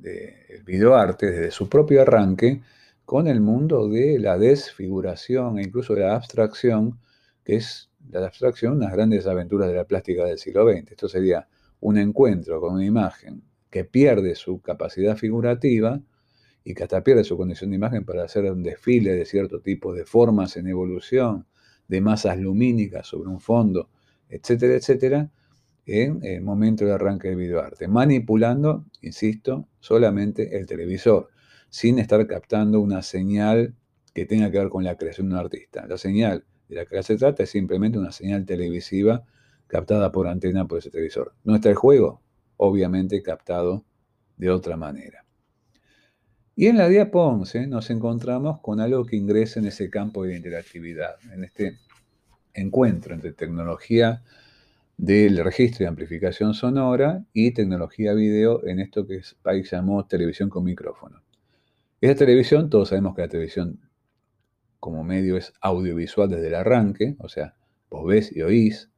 [0.00, 2.62] del videoarte desde su propio arranque
[3.04, 7.00] con el mundo de la desfiguración e incluso de la abstracción,
[7.42, 10.92] que es la abstracción, las grandes aventuras de la plástica del siglo XX.
[10.92, 11.48] Esto sería
[11.80, 16.00] un encuentro con una imagen que pierde su capacidad figurativa
[16.64, 19.94] y que hasta pierde su condición de imagen para hacer un desfile de cierto tipo
[19.94, 21.46] de formas en evolución,
[21.88, 23.88] de masas lumínicas sobre un fondo,
[24.28, 25.30] etcétera, etcétera,
[25.86, 31.30] en el momento de arranque del videoarte, manipulando, insisto, solamente el televisor,
[31.68, 33.74] sin estar captando una señal
[34.14, 35.86] que tenga que ver con la creación de un artista.
[35.86, 39.24] La señal de la que se trata es simplemente una señal televisiva
[39.66, 41.34] captada por antena por ese televisor.
[41.44, 42.20] ¿No está el juego?
[42.62, 43.84] Obviamente captado
[44.36, 45.24] de otra manera.
[46.54, 50.36] Y en la diapo 11 nos encontramos con algo que ingresa en ese campo de
[50.36, 51.78] interactividad, en este
[52.52, 54.22] encuentro entre tecnología
[54.98, 60.64] del registro y amplificación sonora y tecnología video en esto que Spike llamó televisión con
[60.64, 61.22] micrófono.
[62.02, 63.80] Esta televisión, todos sabemos que la televisión
[64.80, 67.54] como medio es audiovisual desde el arranque, o sea,
[67.88, 68.89] vos ves y oís,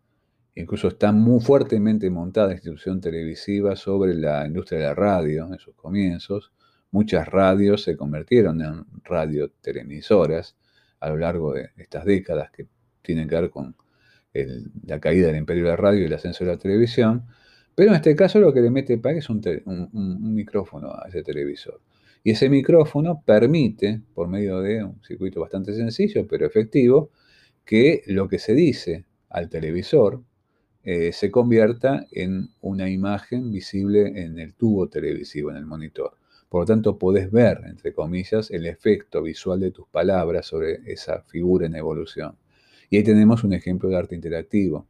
[0.54, 5.58] Incluso está muy fuertemente montada la institución televisiva sobre la industria de la radio en
[5.58, 6.52] sus comienzos.
[6.90, 10.56] Muchas radios se convirtieron en radiotelevisoras
[11.00, 12.66] a lo largo de estas décadas que
[13.00, 13.74] tienen que ver con
[14.86, 17.24] la caída del imperio de la radio y el ascenso de la televisión.
[17.74, 19.40] Pero en este caso lo que le mete PAC es un
[20.34, 21.80] micrófono a ese televisor.
[22.22, 27.10] Y ese micrófono permite, por medio de un circuito bastante sencillo pero efectivo,
[27.64, 30.22] que lo que se dice al televisor,
[30.84, 36.16] eh, se convierta en una imagen visible en el tubo televisivo, en el monitor.
[36.48, 41.22] Por lo tanto, podés ver, entre comillas, el efecto visual de tus palabras sobre esa
[41.22, 42.36] figura en evolución.
[42.90, 44.86] Y ahí tenemos un ejemplo de arte interactivo,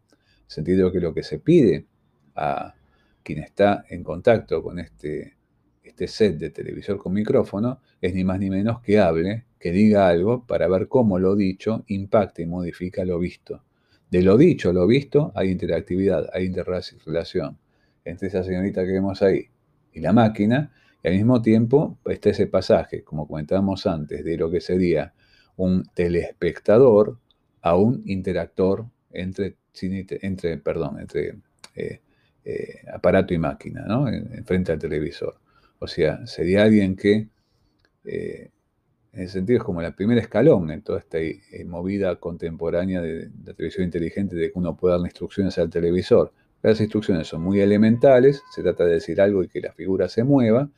[0.46, 1.86] sentido que lo que se pide
[2.34, 2.74] a
[3.22, 5.36] quien está en contacto con este,
[5.82, 10.08] este set de televisor con micrófono es ni más ni menos que hable, que diga
[10.08, 13.62] algo para ver cómo lo dicho impacta y modifica lo visto.
[14.12, 17.56] De lo dicho, lo visto, hay interactividad, hay interrelación
[18.04, 19.46] entre esa señorita que vemos ahí
[19.90, 20.70] y la máquina,
[21.02, 25.14] y al mismo tiempo está ese pasaje, como comentábamos antes, de lo que sería
[25.56, 27.20] un telespectador
[27.62, 30.60] a un interactor entre, entre, entre
[31.74, 32.00] eh,
[32.44, 34.04] eh, aparato y máquina, ¿no?
[34.44, 35.40] frente al televisor.
[35.78, 37.28] O sea, sería alguien que
[38.04, 38.50] eh,
[39.12, 43.30] en ese sentido es como el primer escalón en toda esta eh, movida contemporánea de,
[43.44, 46.32] la televisión inteligente, de que uno puede dar instrucciones al televisor.
[46.62, 50.24] Las instrucciones son muy elementales, se trata de decir algo y que la figura se
[50.24, 50.70] mueva,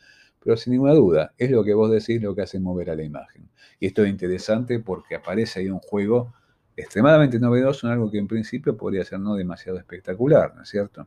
[0.43, 3.05] pero sin ninguna duda, es lo que vos decís lo que hace mover a la
[3.05, 3.49] imagen.
[3.79, 6.35] Y esto es interesante porque aparece ahí un juego
[6.77, 11.07] extremadamente novedoso algo que en principio podría ser no demasiado espectacular, ¿no es cierto?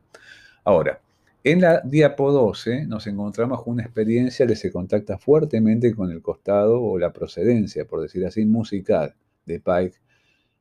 [0.64, 1.00] Ahora,
[1.44, 6.20] en la diapo 12 nos encontramos con una experiencia que se contacta fuertemente con el
[6.20, 9.14] costado o la procedencia, por decir así, musical
[9.46, 9.98] de Pike,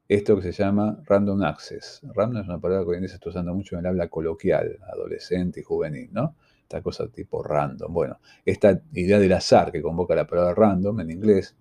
[0.07, 2.01] esto que se llama random access.
[2.13, 4.07] Random es una palabra que hoy en día se está usando mucho en el habla
[4.07, 6.35] coloquial, adolescente y juvenil, ¿no?
[6.61, 7.93] Esta cosa tipo random.
[7.93, 11.55] Bueno, esta idea del azar que convoca la palabra random en inglés.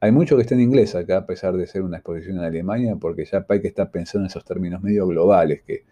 [0.00, 2.96] Hay mucho que está en inglés acá, a pesar de ser una exposición en Alemania,
[2.96, 5.84] porque ya Pike está pensando en esos términos medio globales que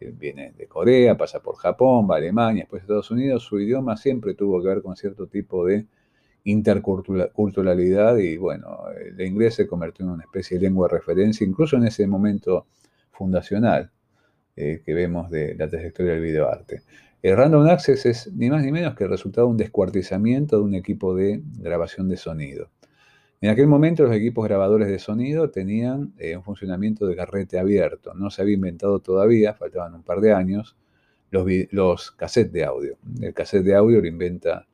[0.00, 4.34] viene de Corea, pasa por Japón, va a Alemania, después Estados Unidos, su idioma siempre
[4.34, 5.86] tuvo que ver con cierto tipo de
[6.44, 11.76] interculturalidad y bueno, el inglés se convirtió en una especie de lengua de referencia, incluso
[11.76, 12.66] en ese momento
[13.10, 13.90] fundacional
[14.54, 16.82] eh, que vemos de la trayectoria del videoarte.
[17.22, 20.62] El Random Access es ni más ni menos que el resultado de un descuartizamiento de
[20.62, 22.70] un equipo de grabación de sonido.
[23.40, 28.14] En aquel momento los equipos grabadores de sonido tenían eh, un funcionamiento de carrete abierto.
[28.14, 30.76] No se había inventado todavía, faltaban un par de años,
[31.30, 32.96] los, los cassettes de audio.
[33.20, 34.66] El cassette de audio lo inventa,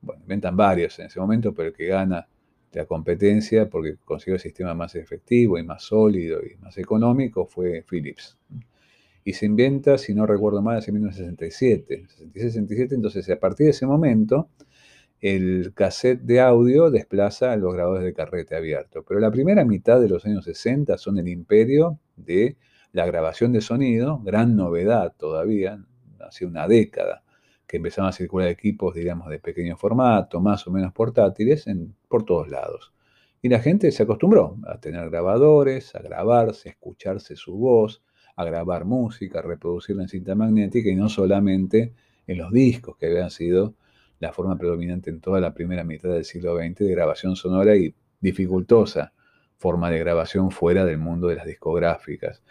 [0.00, 2.26] bueno, inventan varios en ese momento, pero el que gana
[2.72, 7.84] la competencia porque consiguió el sistema más efectivo y más sólido y más económico fue
[7.88, 8.36] Philips
[9.26, 13.84] y se inventa, si no recuerdo mal, en 1967, 66-67, entonces a partir de ese
[13.84, 14.50] momento
[15.20, 19.04] el cassette de audio desplaza a los grabadores de carrete abierto.
[19.06, 22.56] Pero la primera mitad de los años 60 son el imperio de
[22.92, 25.84] la grabación de sonido, gran novedad todavía,
[26.20, 27.22] hace una década,
[27.66, 31.66] que empezaron a circular equipos, digamos, de pequeño formato, más o menos portátiles,
[32.08, 32.92] por todos lados.
[33.42, 38.02] Y la gente se acostumbró a tener grabadores, a grabarse, a escucharse su voz,
[38.34, 41.94] a grabar música, a reproducirla en cinta magnética y no solamente
[42.26, 43.74] en los discos que habían sido
[44.18, 47.94] la forma predominante en toda la primera mitad del siglo XX de grabación sonora y
[48.20, 49.12] dificultosa
[49.58, 52.42] forma de grabación fuera del mundo de las discográficas.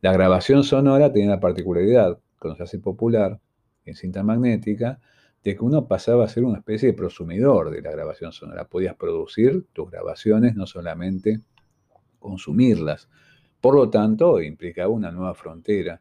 [0.00, 3.40] La grabación sonora tiene la particularidad, cuando se hace popular
[3.84, 5.00] en cinta magnética,
[5.44, 8.64] de que uno pasaba a ser una especie de prosumidor de la grabación sonora.
[8.66, 11.40] Podías producir tus grabaciones, no solamente
[12.18, 13.08] consumirlas.
[13.60, 16.00] Por lo tanto, implicaba una nueva frontera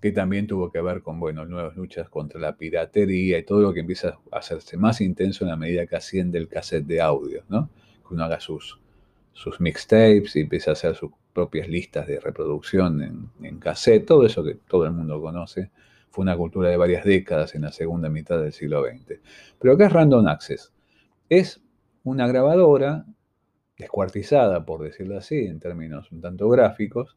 [0.00, 3.74] que también tuvo que ver con bueno, nuevas luchas contra la piratería y todo lo
[3.74, 7.44] que empieza a hacerse más intenso en la medida que asciende el cassette de audio,
[7.48, 7.68] ¿no?
[8.06, 8.80] que uno haga sus,
[9.32, 14.24] sus mixtapes y empieza a hacer sus propias listas de reproducción en, en cassette, todo
[14.24, 15.70] eso que todo el mundo conoce,
[16.10, 19.20] fue una cultura de varias décadas en la segunda mitad del siglo XX.
[19.58, 20.72] Pero ¿qué es Random Access?
[21.28, 21.60] Es
[22.02, 23.04] una grabadora
[23.78, 27.16] descuartizada, por decirlo así, en términos un tanto gráficos,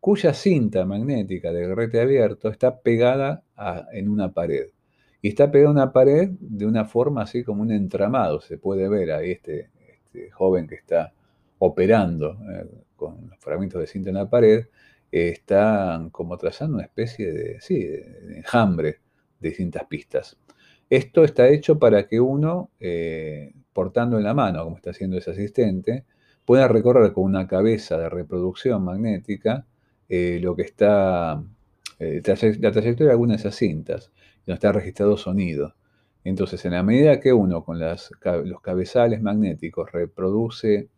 [0.00, 3.44] cuya cinta magnética de rete abierto está pegada
[3.92, 4.68] en una pared.
[5.22, 8.40] Y está pegada a una pared de una forma así como un entramado.
[8.40, 9.70] Se puede ver ahí este,
[10.10, 11.12] este joven que está
[11.58, 14.66] operando eh, con fragmentos de cinta en la pared,
[15.10, 19.00] está como trazando una especie de, sí, de enjambre
[19.38, 20.38] de distintas pistas.
[20.88, 25.30] Esto está hecho para que uno eh, portando en la mano, como está haciendo ese
[25.32, 26.04] asistente,
[26.44, 29.66] pueda recorrer con una cabeza de reproducción magnética
[30.10, 31.42] eh, lo que está,
[31.98, 32.20] eh,
[32.60, 34.12] la trayectoria de algunas de esas cintas,
[34.44, 35.74] donde está registrado sonido.
[36.24, 40.88] Entonces, en la medida que uno con los cabezales magnéticos reproduce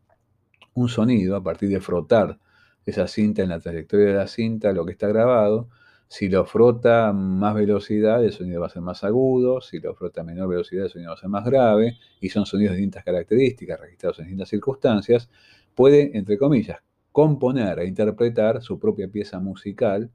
[0.75, 2.39] un sonido a partir de frotar
[2.87, 5.69] esa cinta en la trayectoria de la cinta, lo que está grabado,
[6.13, 9.63] si lo frota más velocidad, el sonido va a ser más agudo.
[9.63, 11.97] Si lo frota a menor velocidad, el sonido va a ser más grave.
[12.21, 15.31] Y son sonidos de distintas características, registrados en distintas circunstancias.
[15.75, 16.81] Puede, entre comillas,
[17.13, 20.11] componer e interpretar su propia pieza musical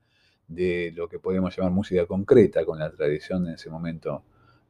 [0.47, 4.23] de lo que podemos llamar música concreta, con la tradición en ese momento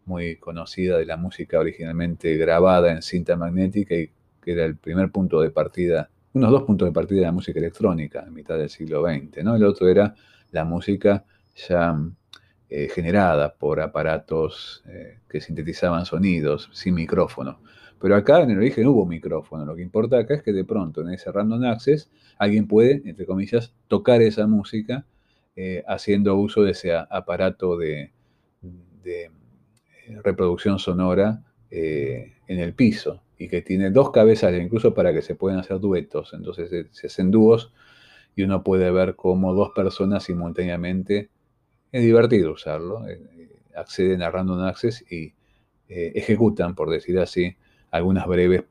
[0.06, 4.10] muy conocida de la música originalmente grabada en cinta magnética y
[4.42, 7.60] que era el primer punto de partida, unos dos puntos de partida de la música
[7.60, 9.44] electrónica en mitad del siglo XX.
[9.44, 9.56] ¿no?
[9.56, 10.16] El otro era
[10.52, 11.26] la música
[11.68, 12.00] ya
[12.70, 17.60] eh, generada por aparatos eh, que sintetizaban sonidos sin micrófono.
[18.00, 19.66] Pero acá en el origen hubo micrófono.
[19.66, 23.26] Lo que importa acá es que de pronto en ese random access alguien puede, entre
[23.26, 25.06] comillas, tocar esa música
[25.56, 28.12] eh, haciendo uso de ese aparato de,
[30.24, 35.60] reproducción sonora en el piso y que tiene dos cabezas incluso para que se puedan
[35.60, 36.34] hacer duetos.
[36.34, 37.72] Entonces se hacen dúos
[38.38, 41.30] y uno puede ver cómo dos personas simultáneamente,
[41.92, 43.20] es divertido usarlo, eh,
[43.76, 45.34] acceden a Random Access y
[45.90, 47.56] eh, ejecutan, por decir así,
[47.92, 48.64] algunas breves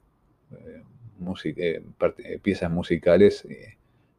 [1.56, 3.46] eh, piezas musicales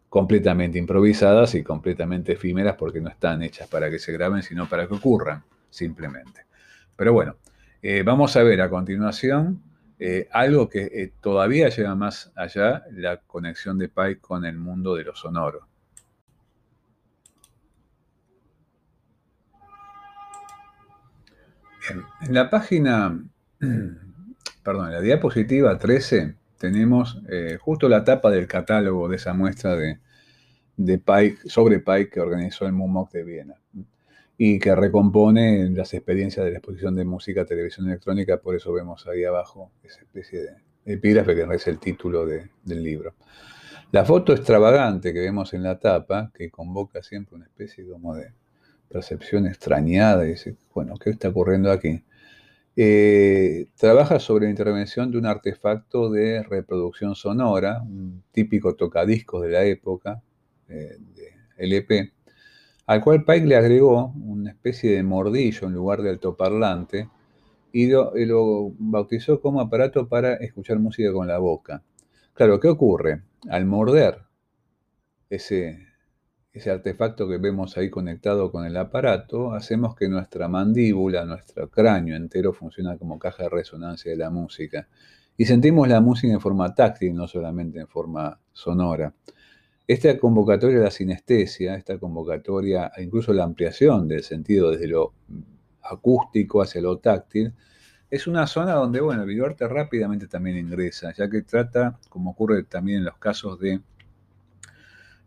[0.09, 4.87] completamente improvisadas y completamente efímeras porque no están hechas para que se graben, sino para
[4.87, 6.45] que ocurran, simplemente.
[6.95, 7.35] Pero bueno,
[8.03, 9.61] vamos a ver a continuación
[9.99, 14.93] eh, algo que eh, todavía lleva más allá, la conexión de Pike con el mundo
[14.93, 15.67] de lo sonoro.
[22.21, 23.17] En la página,
[24.67, 29.77] perdón, en la diapositiva 13 tenemos eh, justo la tapa del catálogo de esa muestra
[29.77, 29.99] de,
[30.75, 33.55] de Pike, sobre Pike que organizó el MUMOC de Viena
[34.37, 39.07] y que recompone las experiencias de la exposición de música, televisión electrónica, por eso vemos
[39.07, 40.49] ahí abajo esa especie de
[40.85, 43.15] epígrafe que es el título del libro.
[43.93, 48.33] La foto extravagante que vemos en la tapa, que convoca siempre una especie como de
[48.89, 52.03] percepción extrañada, y dice, bueno, ¿qué está ocurriendo aquí?
[52.79, 59.49] Eh, trabaja sobre la intervención de un artefacto de reproducción sonora, un típico tocadiscos de
[59.49, 60.21] la época,
[60.69, 60.95] eh,
[61.57, 62.13] LP,
[62.85, 67.09] al cual Pike le agregó una especie de mordillo en lugar de altoparlante
[67.71, 71.83] y lo, bautizó como aparato para escuchar música con la boca.
[72.33, 73.23] Claro, ¿qué ocurre?
[73.49, 74.19] Al morder
[75.31, 75.86] ese,
[76.57, 82.15] ese artefacto que vemos ahí conectado con el aparato, hacemos que nuestra mandíbula, nuestro cráneo
[82.15, 84.87] entero funcione como caja de resonancia de la música.
[85.37, 89.13] Y sentimos la música en forma táctil, no solamente en forma sonora.
[89.87, 95.13] Esta convocatoria de la sinestesia, esta convocatoria, incluso la ampliación del sentido desde lo
[95.83, 97.53] acústico hacia lo táctil,
[98.09, 102.63] es una zona donde, bueno, el videoarte rápidamente también ingresa, ya que trata, como ocurre
[102.63, 103.81] también en los casos de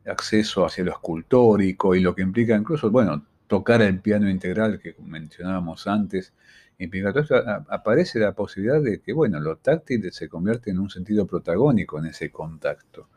[0.06, 4.94] acceso hacia lo escultórico y lo que implica incluso, bueno, tocar el piano integral que
[5.00, 6.32] mencionábamos antes,
[6.78, 7.36] implica todo esto,
[7.68, 12.06] aparece la posibilidad de que, bueno, lo táctil se convierte en un sentido protagónico en
[12.06, 13.08] ese contacto.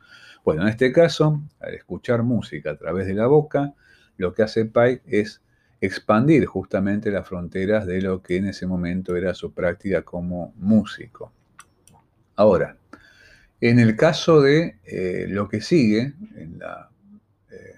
[0.43, 3.73] Bueno, en este caso, al escuchar música a través de la boca,
[4.17, 5.41] lo que hace Pike es
[5.79, 11.31] expandir justamente las fronteras de lo que en ese momento era su práctica como músico.
[12.35, 12.77] Ahora,
[13.69, 16.59] en el caso de eh, lo que sigue, en,
[17.49, 17.75] eh,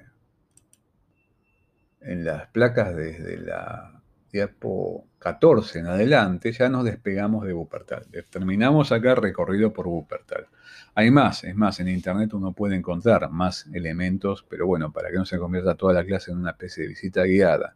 [2.02, 8.08] en las placas desde la diapo 14 en adelante, ya nos despegamos de Wuppertal.
[8.32, 10.48] Terminamos acá recorrido por Wuppertal.
[10.96, 15.18] Hay más, es más, en internet uno puede encontrar más elementos, pero bueno, para que
[15.18, 17.76] no se convierta toda la clase en una especie de visita guiada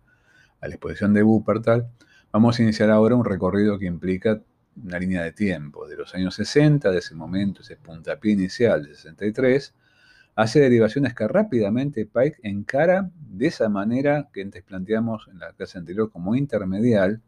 [0.61, 1.87] a la exposición de Wuppertal,
[2.31, 4.41] vamos a iniciar ahora un recorrido que implica
[4.83, 8.95] una línea de tiempo de los años 60, de ese momento, ese puntapié inicial de
[8.95, 9.73] 63,
[10.35, 15.77] hace derivaciones que rápidamente Pike encara de esa manera que antes planteamos en la clase
[15.77, 17.21] anterior como intermedial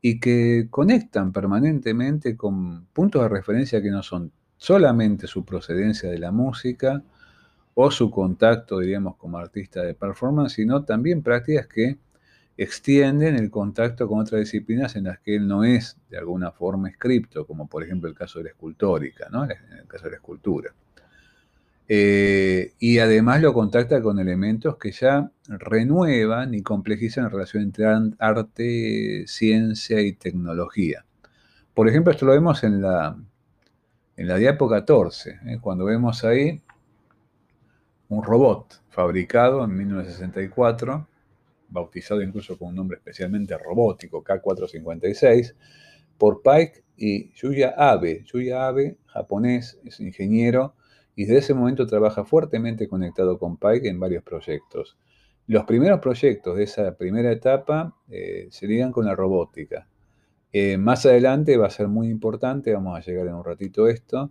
[0.00, 6.18] y que conectan permanentemente con puntos de referencia que no son solamente su procedencia de
[6.18, 7.02] la música
[7.74, 11.98] o su contacto, diríamos, como artista de performance, sino también prácticas que
[12.56, 16.88] extienden el contacto con otras disciplinas en las que él no es de alguna forma
[16.88, 19.44] escripto, como por ejemplo el caso de la escultórica, ¿no?
[19.44, 20.72] en el caso de la escultura.
[21.88, 27.86] Eh, y además lo contacta con elementos que ya renuevan y complejizan la relación entre
[28.18, 31.04] arte, ciencia y tecnología.
[31.74, 33.16] Por ejemplo, esto lo vemos en la,
[34.16, 35.58] en la diapo 14, ¿eh?
[35.60, 36.60] cuando vemos ahí
[38.08, 41.06] un robot fabricado en 1964,
[41.68, 45.54] bautizado incluso con un nombre especialmente robótico, K456,
[46.18, 48.24] por Pike y Yuya Abe.
[48.24, 50.74] Yuya Abe, japonés, es ingeniero
[51.14, 54.98] y desde ese momento trabaja fuertemente conectado con Pike en varios proyectos.
[55.46, 59.88] Los primeros proyectos de esa primera etapa eh, se con la robótica.
[60.52, 63.90] Eh, más adelante va a ser muy importante, vamos a llegar en un ratito a
[63.90, 64.30] esto,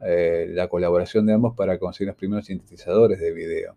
[0.00, 3.76] eh, la colaboración de ambos para conseguir los primeros sintetizadores de video.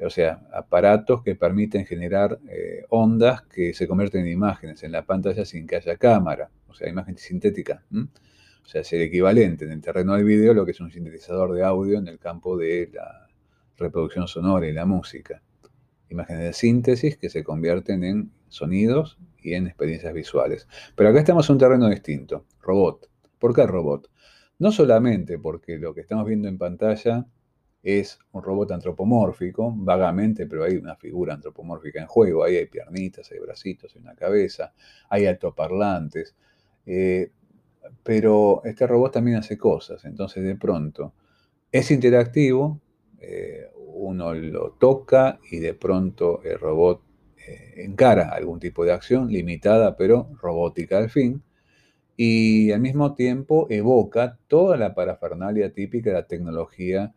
[0.00, 5.04] O sea, aparatos que permiten generar eh, ondas que se convierten en imágenes en la
[5.04, 7.82] pantalla sin que haya cámara, o sea, imagen sintética.
[7.92, 11.52] O sea, es el equivalente en el terreno del video lo que es un sintetizador
[11.52, 13.28] de audio en el campo de la
[13.76, 15.42] reproducción sonora y la música.
[16.10, 20.68] Imágenes de síntesis que se convierten en sonidos y en experiencias visuales.
[20.94, 23.10] Pero acá estamos en un terreno distinto, robot.
[23.38, 24.10] ¿Por qué robot?
[24.58, 27.26] No solamente porque lo que estamos viendo en pantalla
[27.82, 33.30] es un robot antropomórfico, vagamente, pero hay una figura antropomórfica en juego, ahí hay piernitas,
[33.30, 34.74] hay bracitos, hay una cabeza,
[35.08, 36.34] hay altoparlantes,
[36.86, 37.30] eh,
[38.02, 41.14] pero este robot también hace cosas, entonces de pronto
[41.70, 42.80] es interactivo,
[43.20, 47.02] eh, uno lo toca y de pronto el robot
[47.46, 51.42] eh, encara algún tipo de acción limitada pero robótica al fin
[52.16, 57.14] y al mismo tiempo evoca toda la parafernalia típica de la tecnología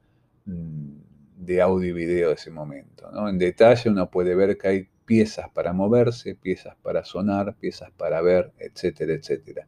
[1.37, 3.09] de audio y video de ese momento.
[3.27, 8.21] En detalle uno puede ver que hay piezas para moverse, piezas para sonar, piezas para
[8.21, 9.67] ver, etcétera, etcétera.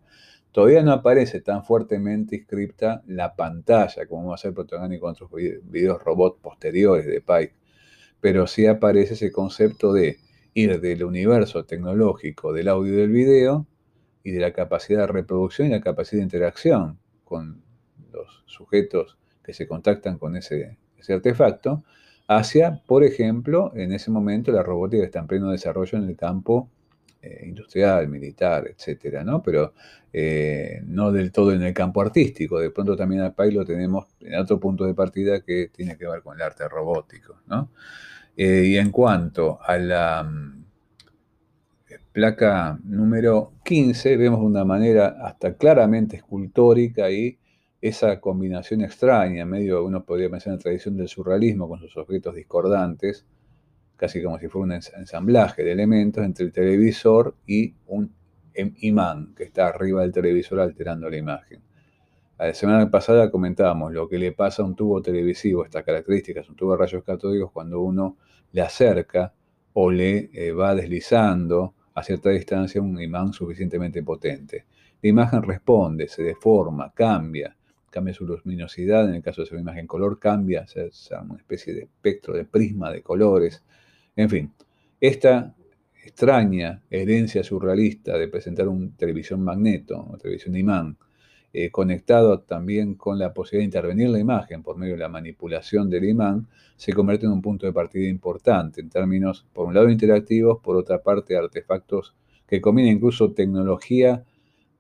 [0.51, 5.31] Todavía no aparece tan fuertemente inscripta la pantalla como va a ser protagónico en otros
[5.63, 7.55] videos robot posteriores de Pike,
[8.21, 10.19] pero sí aparece ese concepto de
[10.53, 13.67] ir del universo tecnológico del audio y del video
[14.23, 17.63] y de la capacidad de reproducción y la capacidad de interacción con
[18.11, 20.77] los sujetos que se contactan con ese,
[21.09, 21.83] artefacto,
[22.27, 26.69] hacia, por ejemplo, en ese momento la robótica está en pleno desarrollo en el campo
[27.21, 29.43] eh, industrial, militar, etcétera, ¿no?
[29.43, 29.73] Pero
[30.11, 32.59] eh, no del todo en el campo artístico.
[32.59, 36.07] De pronto también al país lo tenemos en otro punto de partida que tiene que
[36.07, 37.69] ver con el arte robótico, ¿no?
[38.35, 40.27] Eh, y en cuanto a la,
[42.13, 47.37] placa número 15, vemos de una manera hasta claramente escultórica y
[47.84, 52.34] esa combinación extraña, medio uno podría pensar en la tradición del surrealismo con sus objetos
[52.34, 53.25] discordantes,
[53.97, 58.15] casi como si fuera un ensamblaje de elementos entre el televisor y un
[58.55, 61.61] imán que está arriba del televisor alterando la imagen.
[62.38, 66.55] La semana pasada comentábamos lo que le pasa a un tubo televisivo, estas características, un
[66.55, 68.15] tubo de rayos catódicos, cuando uno
[68.53, 69.34] le acerca
[69.73, 74.67] o le eh, va deslizando a cierta distancia un imán suficientemente potente.
[75.01, 77.53] La imagen responde, se deforma, cambia,
[77.93, 80.89] cambia su luminosidad, en el caso de ser una imagen color cambia, se
[81.21, 83.63] una especie de espectro de prisma de colores,
[84.15, 84.51] en fin.
[84.99, 85.53] Esta
[86.03, 90.97] extraña herencia surrealista de presentar un televisión magneto, una televisión imán,
[91.53, 95.87] eh, conectado también con la posibilidad de intervenir la imagen por medio de la manipulación
[95.87, 99.87] del imán, se convierte en un punto de partida importante en términos, por un lado,
[99.87, 102.15] interactivos, por otra parte, artefactos
[102.47, 104.25] que combinan incluso tecnología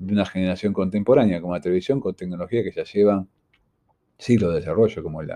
[0.05, 3.29] de una generación contemporánea como la televisión con tecnología que ya llevan
[4.17, 5.35] siglos de desarrollo, como lo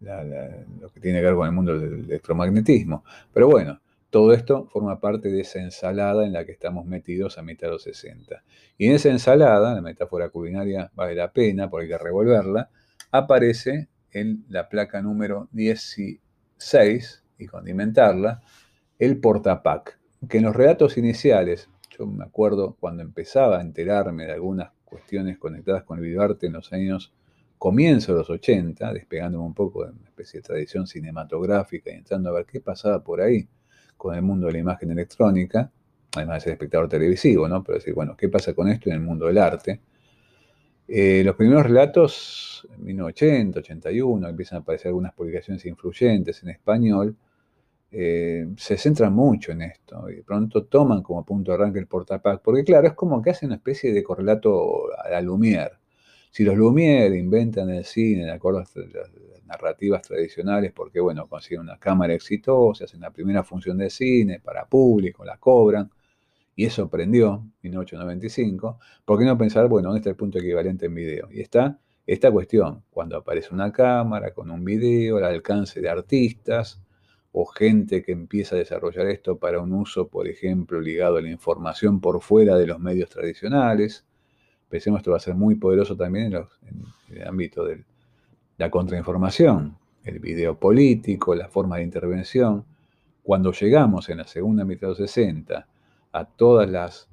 [0.00, 3.04] que tiene que ver con el mundo del electromagnetismo.
[3.32, 3.80] Pero bueno,
[4.10, 7.72] todo esto forma parte de esa ensalada en la que estamos metidos a mitad de
[7.72, 8.44] los 60.
[8.78, 12.70] Y en esa ensalada, la metáfora culinaria vale la pena porque hay que revolverla,
[13.10, 18.42] aparece en la placa número 16 y condimentarla,
[18.98, 21.68] el portapac, que en los relatos iniciales
[21.98, 26.54] yo me acuerdo cuando empezaba a enterarme de algunas cuestiones conectadas con el videoarte en
[26.54, 27.12] los años
[27.58, 32.30] comienzo de los 80, despegándome un poco de una especie de tradición cinematográfica y entrando
[32.30, 33.48] a ver qué pasaba por ahí
[33.96, 35.70] con el mundo de la imagen electrónica,
[36.14, 37.62] además de ser espectador televisivo, ¿no?
[37.62, 39.80] Pero decir, bueno, ¿qué pasa con esto en el mundo del arte?
[40.88, 47.16] Eh, los primeros relatos, en 1980, 81, empiezan a aparecer algunas publicaciones influyentes en español,
[47.98, 51.86] eh, se centran mucho en esto y de pronto toman como punto de arranque el
[51.86, 55.78] portapac, porque claro, es como que hacen una especie de correlato a la Lumière.
[56.30, 58.74] Si los Lumière inventan el cine de acuerdo a las
[59.46, 64.66] narrativas tradicionales, porque bueno, consiguen una cámara exitosa, hacen la primera función de cine para
[64.66, 65.90] público, la cobran,
[66.54, 70.84] y eso prendió, en 1895, ¿por qué no pensar, bueno, dónde está el punto equivalente
[70.84, 71.28] en video?
[71.30, 76.82] Y está esta cuestión, cuando aparece una cámara con un video, al alcance de artistas,
[77.38, 81.28] o gente que empieza a desarrollar esto para un uso, por ejemplo, ligado a la
[81.28, 84.06] información por fuera de los medios tradicionales.
[84.70, 87.84] Pensemos esto va a ser muy poderoso también en, el ámbito de
[88.56, 92.64] la contrainformación, el video político, la forma de intervención.
[93.22, 95.68] Cuando llegamos en la segunda mitad de los 60
[96.12, 97.06] a todas las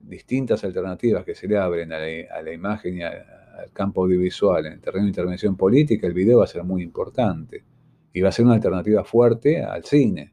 [0.00, 2.00] distintas alternativas que se le abren a
[2.42, 6.44] la, imagen y al campo audiovisual en el terreno de intervención política, el video va
[6.46, 7.69] a ser muy importante
[8.12, 10.32] y va a ser una alternativa fuerte al cine.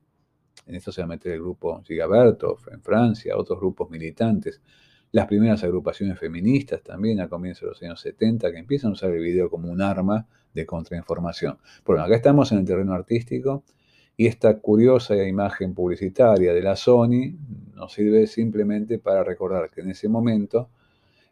[0.65, 4.61] En esto se va a meter el grupo Gigabertov en Francia, otros grupos militantes,
[5.11, 9.11] las primeras agrupaciones feministas también a comienzos de los años 70 que empiezan a usar
[9.11, 11.57] el video como un arma de contrainformación.
[11.85, 13.63] Bueno, acá estamos en el terreno artístico
[14.17, 17.37] y esta curiosa imagen publicitaria de la Sony
[17.73, 20.69] nos sirve simplemente para recordar que en ese momento,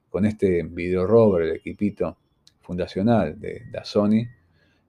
[0.09, 2.17] con este video rover, el equipito
[2.61, 4.27] fundacional de la Sony,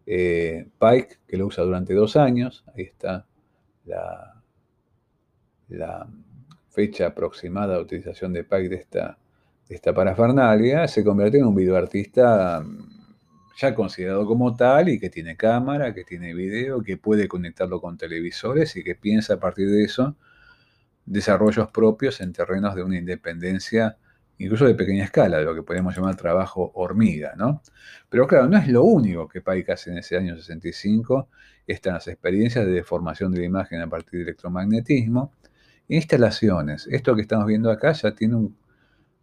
[0.07, 3.27] eh, Pike, que lo usa durante dos años, ahí está
[3.85, 4.33] la,
[6.71, 9.19] fecha aproximada de utilización de Pike de esta,
[9.69, 12.97] de esta parafernalia, se convierte en un videoartista mm,
[13.59, 17.97] ya considerado como tal y que tiene cámara, que tiene video, que puede conectarlo con
[17.97, 20.17] televisores y que piensa a partir de eso
[21.07, 23.97] desarrollos propios en terrenos de una independencia
[24.39, 27.63] incluso de pequeña escala, de lo que podemos llamar trabajo hormiga, ¿no?
[28.09, 31.29] Pero claro, no es lo único que Pike hace en ese año 65,
[31.67, 35.33] están las experiencias de deformación de la imagen a partir de electromagnetismo,
[35.89, 36.87] instalaciones.
[36.91, 38.57] Esto que estamos viendo acá ya tiene un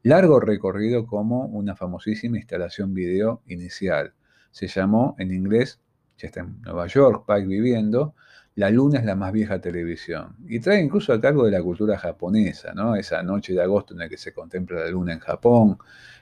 [0.03, 4.14] largo recorrido como una famosísima instalación video inicial.
[4.51, 5.80] Se llamó en inglés,
[6.18, 8.16] ya está en Nueva York, Pike viviendo,
[8.56, 10.36] la luna es la más vieja televisión.
[10.47, 12.74] Y trae incluso a cargo de la cultura japonesa.
[12.97, 15.78] Esa noche de agosto en la que se contempla la luna en Japón.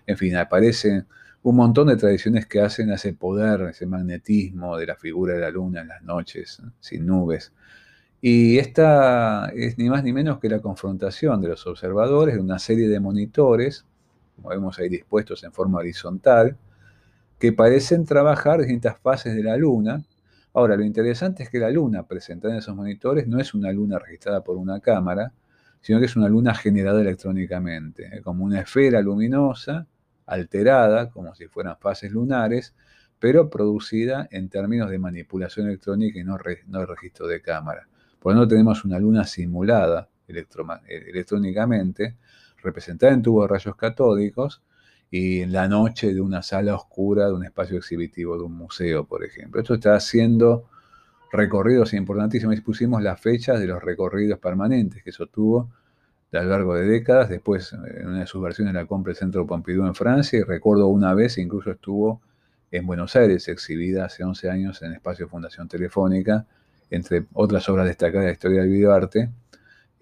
[0.07, 1.07] En fin, aparecen
[1.43, 5.49] un montón de tradiciones que hacen ese poder, ese magnetismo de la figura de la
[5.49, 7.51] luna en las noches, sin nubes.
[8.21, 12.59] Y esta es ni más ni menos que la confrontación de los observadores de una
[12.59, 13.85] serie de monitores,
[14.35, 16.55] como vemos ahí dispuestos en forma horizontal,
[17.39, 20.03] que parecen trabajar distintas fases de la luna,
[20.53, 23.99] Ahora, lo interesante es que la luna presentada en esos monitores no es una luna
[23.99, 25.33] registrada por una cámara,
[25.79, 28.21] sino que es una luna generada electrónicamente, ¿eh?
[28.21, 29.87] como una esfera luminosa,
[30.25, 32.75] alterada, como si fueran fases lunares,
[33.19, 37.87] pero producida en términos de manipulación electrónica y no, de registro de cámara.
[38.19, 42.17] Por lo tanto, tenemos una luna simulada electrónicamente,
[42.61, 44.61] representada en tubos de rayos catódicos
[45.11, 49.05] y en la noche de una sala oscura de un espacio exhibitivo de un museo,
[49.05, 49.59] por ejemplo.
[49.59, 50.69] Esto está haciendo
[51.33, 55.69] recorridos importantísimos y pusimos las fechas de los recorridos permanentes que sostuvo
[56.31, 57.27] a lo largo de décadas.
[57.29, 60.87] Después, en una de sus versiones, la compra el Centro Pompidou en Francia y recuerdo
[60.87, 62.21] una vez, incluso estuvo
[62.71, 66.45] en Buenos Aires, exhibida hace 11 años en Espacio Fundación Telefónica,
[66.89, 69.29] entre otras obras destacadas de la historia del videoarte,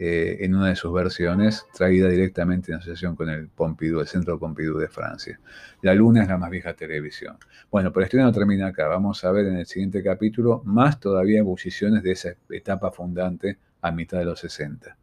[0.02, 4.40] eh, en una de sus versiones, traída directamente en asociación con el Pompidou, el Centro
[4.40, 5.38] Pompidou de Francia.
[5.82, 7.38] La Luna es la más vieja televisión.
[7.70, 8.88] Bueno, pero esto no termina acá.
[8.88, 13.92] Vamos a ver en el siguiente capítulo más todavía ebulliciones de esa etapa fundante a
[13.92, 14.96] mitad de los 60.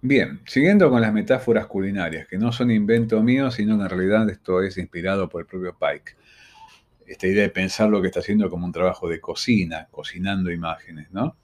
[0.00, 4.62] Bien, siguiendo con las metáforas culinarias, que no son invento mío, sino en realidad esto
[4.62, 6.16] es inspirado por el propio Pike
[7.08, 11.10] esta idea de pensar lo que está haciendo como un trabajo de cocina, cocinando imágenes,
[11.10, 11.36] ¿no?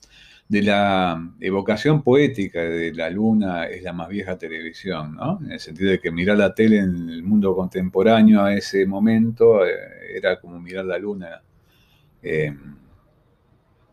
[0.47, 5.41] De la evocación poética de la luna es la más vieja televisión, ¿no?
[5.43, 9.67] En el sentido de que mirar la tele en el mundo contemporáneo a ese momento
[9.67, 9.73] eh,
[10.15, 11.43] era como mirar la luna.
[12.23, 12.55] Eh,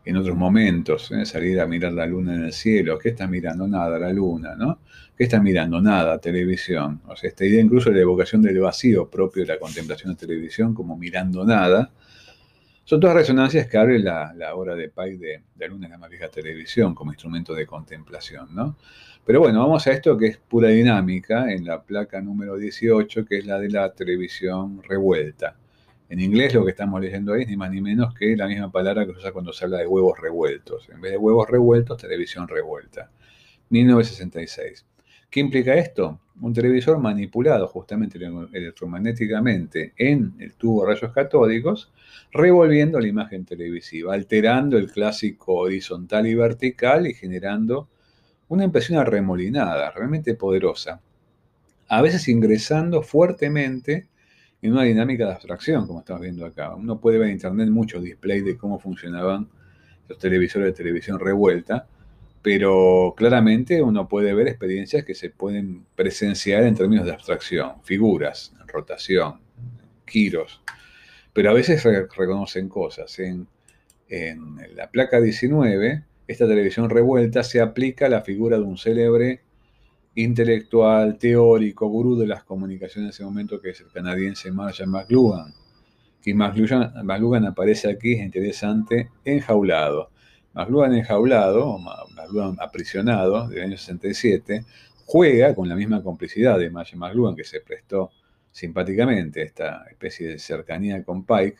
[0.04, 1.24] en otros momentos, ¿eh?
[1.24, 3.68] salir a mirar la luna en el cielo, ¿qué está mirando?
[3.68, 4.80] Nada, la luna, ¿no?
[5.16, 5.80] ¿Qué está mirando?
[5.80, 7.00] Nada, televisión.
[7.06, 10.18] O sea, esta idea incluso de la evocación del vacío propio de la contemplación de
[10.18, 11.90] televisión como mirando nada,
[12.84, 16.10] son todas resonancias que abre la, obra de Pike de, de Luna en la más
[16.10, 18.76] vieja televisión como instrumento de contemplación, ¿no?
[19.24, 23.38] Pero bueno, vamos a esto que es pura dinámica en la placa número 18, que
[23.38, 25.56] es la de la televisión revuelta.
[26.08, 28.72] En inglés lo que estamos leyendo ahí es ni más ni menos que la misma
[28.72, 30.88] palabra que se usa cuando se habla de huevos revueltos.
[30.90, 33.10] En vez de huevos revueltos, televisión revuelta.
[33.70, 34.84] 1966.
[35.32, 36.20] ¿Qué implica esto?
[36.42, 41.90] Un televisor manipulado justamente electromagnéticamente en el tubo de rayos catódicos,
[42.32, 47.88] revolviendo la imagen televisiva, alterando el clásico horizontal y vertical y generando
[48.48, 51.00] una impresión arremolinada, realmente poderosa.
[51.88, 54.08] A veces ingresando fuertemente
[54.60, 56.74] en una dinámica de abstracción, como estamos viendo acá.
[56.74, 59.48] Uno puede ver en internet muchos displays de cómo funcionaban
[60.08, 61.86] los televisores de televisión revuelta,
[62.42, 68.52] pero claramente uno puede ver experiencias que se pueden presenciar en términos de abstracción, figuras,
[68.66, 69.40] rotación,
[70.06, 70.62] giros,
[71.32, 73.18] pero a veces reconocen cosas.
[73.18, 73.46] En,
[74.74, 79.40] la placa 19, esta televisión revuelta se aplica a la figura de un célebre
[80.14, 85.54] intelectual, teórico, gurú de las comunicaciones en ese momento, que es el canadiense Marshall McLuhan.
[86.24, 90.10] Y McLuhan, aparece aquí, es interesante, enjaulado.
[90.54, 94.64] McLuhan enjaulado, McLuhan aprisionado, del año 67,
[95.06, 98.10] juega con la misma complicidad de Marshall McLuhan, que se prestó
[98.50, 101.56] simpáticamente a esta especie de cercanía con Pike,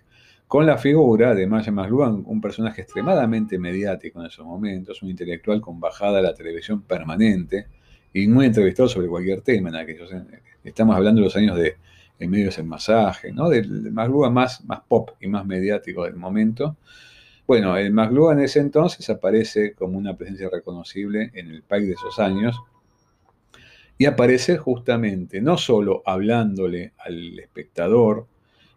[0.46, 5.60] con la figura de Marshall McLuhan, un personaje extremadamente mediático en esos momentos, un intelectual
[5.60, 7.66] con bajada a la televisión permanente,
[8.12, 10.42] y muy entrevistado sobre cualquier tema en.
[10.64, 11.76] Estamos hablando de los años de
[12.18, 13.48] El medio masaje, ¿no?
[13.48, 16.76] Del McLuhan más, más pop y más mediático del momento.
[17.46, 21.94] Bueno, el McLuhan en ese entonces aparece como una presencia reconocible en el país de
[21.94, 22.56] esos años
[23.98, 28.26] y aparece justamente no solo hablándole al espectador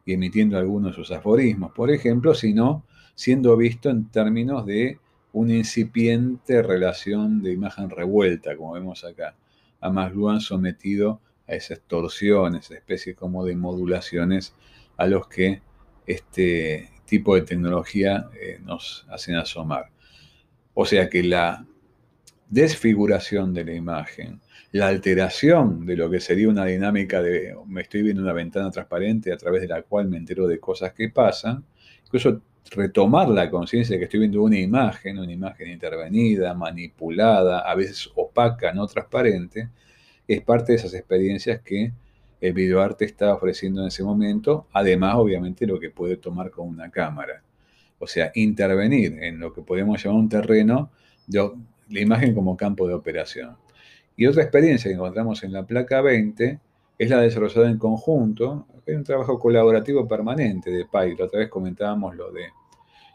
[0.03, 2.85] y emitiendo algunos de sus aforismos, por ejemplo, sino
[3.15, 4.99] siendo visto en términos de
[5.33, 9.35] una incipiente relación de imagen revuelta, como vemos acá.
[9.81, 14.55] A McLuhan sometido a esas torsiones, especie como de modulaciones
[14.97, 15.61] a los que
[16.05, 19.89] este tipo de tecnología eh, nos hacen asomar.
[20.73, 21.65] O sea que la
[22.49, 24.41] desfiguración de la imagen,
[24.71, 29.31] la alteración de lo que sería una dinámica de me estoy viendo una ventana transparente
[29.31, 31.63] a través de la cual me entero de cosas que pasan,
[32.03, 32.41] incluso
[32.71, 38.09] retomar la conciencia de que estoy viendo una imagen, una imagen intervenida, manipulada, a veces
[38.15, 39.69] opaca, no transparente,
[40.27, 41.93] es parte de esas experiencias que
[42.47, 46.91] el videoarte está ofreciendo en ese momento, además obviamente lo que puede tomar con una
[46.91, 47.41] cámara.
[47.99, 50.91] O sea, intervenir en lo que podemos llamar un terreno
[51.27, 51.49] de
[51.89, 53.57] la imagen como campo de operación.
[54.15, 56.59] Y otra experiencia que encontramos en la placa 20
[56.97, 58.67] es la desarrollada en conjunto.
[58.87, 61.15] Hay un trabajo colaborativo permanente de Pai.
[61.17, 62.43] La otra vez comentábamos lo de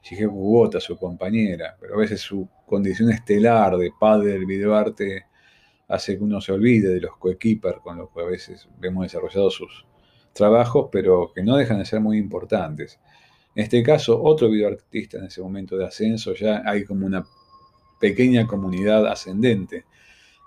[0.02, 5.26] Shigeru Kubota, su compañera, pero a veces su condición estelar de padre del videoarte
[5.91, 9.55] hace que uno se olvide de los coequiper con los que a veces vemos desarrollados
[9.55, 9.86] sus
[10.32, 13.01] trabajos, pero que no dejan de ser muy importantes.
[13.55, 17.26] En este caso, otro videoartista en ese momento de ascenso, ya hay como una
[18.01, 19.84] pequeña comunidad ascendente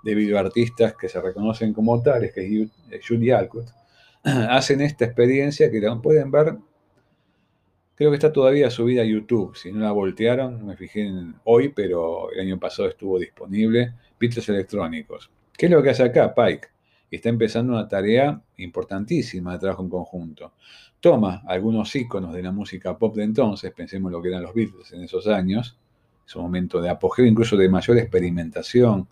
[0.04, 3.68] de videoartistas que se reconocen como tales, que es Julie Alcott,
[4.24, 6.58] hacen esta experiencia que la pueden ver
[7.96, 9.56] Creo que está todavía subida a YouTube.
[9.56, 13.94] Si no la voltearon, me fijé en hoy, pero el año pasado estuvo disponible.
[14.24, 15.30] Beatles electrónicos.
[15.57, 16.67] ¿Qué es lo que hace acá Pike?
[17.11, 20.53] Está empezando una tarea importantísima de trabajo en conjunto.
[21.01, 24.93] Toma algunos iconos de la música pop de entonces, pensemos lo que eran los Beatles
[24.93, 25.78] en esos años,
[26.26, 29.09] es un momento de apogeo, incluso de mayor experimentación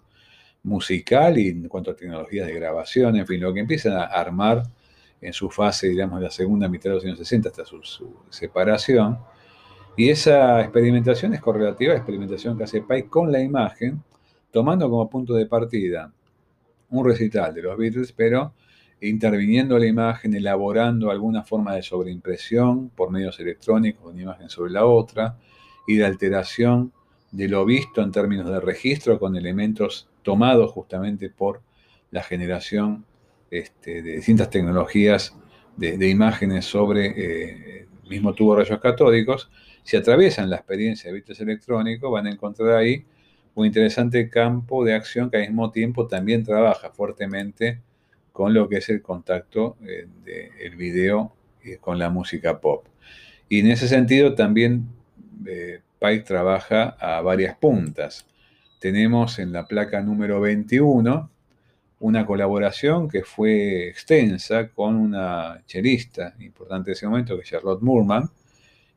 [0.64, 4.64] musical y en cuanto a tecnologías de grabación, en fin, lo que empiezan a armar
[5.20, 7.82] en su fase, digamos, de la segunda mitad de los años 60 hasta su,
[8.30, 9.20] separación.
[9.98, 14.02] Y esa experimentación es correlativa a la experimentación que hace Pike con la imagen,
[14.52, 16.14] tomando como punto de partida
[16.90, 18.54] un recital de los Beatles, pero
[19.00, 24.86] interviniendo la imagen, elaborando alguna forma de sobreimpresión por medios electrónicos, una imagen sobre la
[24.86, 25.38] otra,
[25.88, 26.94] y de alteración
[27.32, 31.62] de lo visto en términos de registro con elementos tomados justamente por
[32.12, 33.06] la generación
[33.50, 35.36] este, de distintas tecnologías
[35.78, 39.50] de, imágenes sobre eh, el mismo tubo de rayos catódicos,
[39.84, 43.06] si atraviesan la experiencia de bits electrónicos, van a encontrar ahí
[43.62, 47.82] un interesante campo de acción que al mismo tiempo también trabaja fuertemente
[48.32, 51.34] con lo que es el contacto eh, del video
[51.64, 52.86] eh, con la música pop.
[53.50, 54.88] Y en ese sentido también
[56.02, 58.26] Pike trabaja a varias puntas.
[58.80, 61.30] Tenemos en la placa número 21
[62.00, 67.84] una colaboración que fue extensa con una chelista importante en ese momento, que es Charlotte
[67.84, 68.28] Moorman.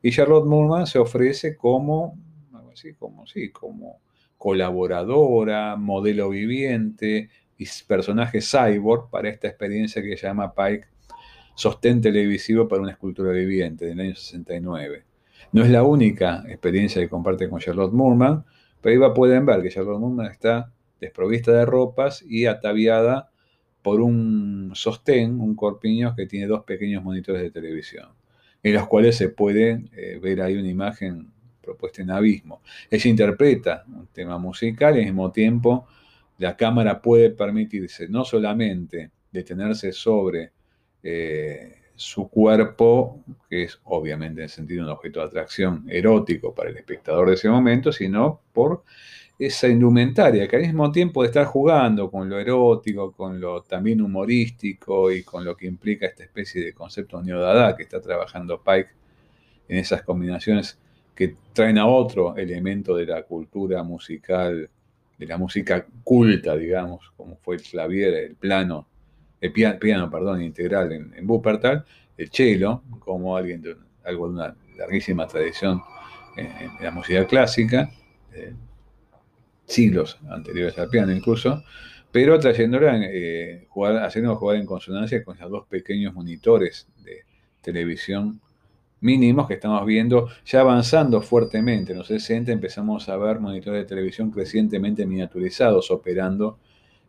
[0.01, 2.17] Y Charlotte Moorman se ofrece como,
[2.73, 3.99] así, como, sí, como
[4.45, 10.85] colaboradora, modelo viviente y personaje cyborg para esta experiencia que llama Pike
[11.55, 15.03] Sostén Televisivo para una Escultura Viviente del año 69.
[15.51, 18.45] No es la única experiencia que comparte con Charlotte Moorman,
[18.81, 20.71] pero ahí pueden ver que Charlotte Moorman está
[21.01, 23.31] desprovista de ropas y ataviada
[23.81, 28.09] por un sostén, un corpiño que tiene dos pequeños monitores de televisión,
[28.61, 31.33] en los cuales se puede eh, ver ahí una imagen
[31.65, 32.61] propuesta en abismo.
[32.89, 35.87] Ella interpreta un tema musical y al mismo tiempo
[36.37, 40.51] la cámara puede permitirse no solamente detenerse sobre
[41.03, 46.77] eh, su cuerpo, que es obviamente en sentido un objeto de atracción erótico para el
[46.77, 48.83] espectador de ese momento, sino por
[49.37, 54.01] esa indumentaria, que al mismo tiempo de estar jugando con lo erótico, con lo también
[54.01, 58.89] humorístico y con lo que implica esta especie de concepto neodada que está trabajando Pike
[59.67, 60.79] en esas combinaciones
[61.15, 64.69] que traen a otro elemento de la cultura musical,
[65.17, 68.87] de la música culta, digamos, como fue el clavier, el plano,
[69.39, 71.85] el piano, perdón, integral en, en Wuppertal,
[72.17, 75.81] el cello, como alguien de, algo de una larguísima tradición
[76.35, 76.49] en,
[76.81, 77.89] la música clásica,
[78.33, 78.53] eh,
[79.65, 81.63] siglos anteriores al piano incluso,
[82.11, 87.23] pero trayéndola, eh, jugar, haciendo jugar en consonancia con esos dos pequeños monitores de
[87.61, 88.41] televisión
[89.01, 93.85] mínimos que estamos viendo, ya avanzando fuertemente en los 60, empezamos a ver monitores de
[93.87, 96.59] televisión crecientemente miniaturizados operando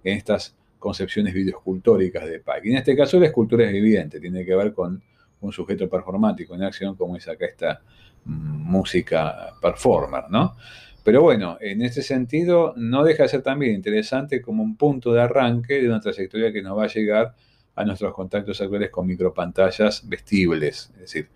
[0.05, 2.68] en estas concepciones videoescultóricas de Pike.
[2.68, 5.03] Y en este caso la escultura es evidente, tiene que ver con
[5.41, 7.80] un sujeto performático en acción como es acá esta
[8.24, 10.57] música performer, ¿no?
[11.05, 15.20] Pero bueno, en ese sentido no deja de ser también interesante como un punto de
[15.22, 17.34] arranque de una trayectoria que nos va a llegar
[17.76, 21.28] a nuestros contactos actuales con micropantallas vestibles, es decir,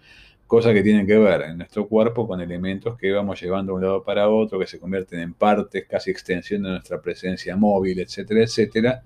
[0.51, 3.83] cosas que tienen que ver en nuestro cuerpo con elementos que vamos llevando de un
[3.83, 8.43] lado para otro, que se convierten en partes, casi extensión de nuestra presencia móvil, etcétera,
[8.43, 9.05] etcétera.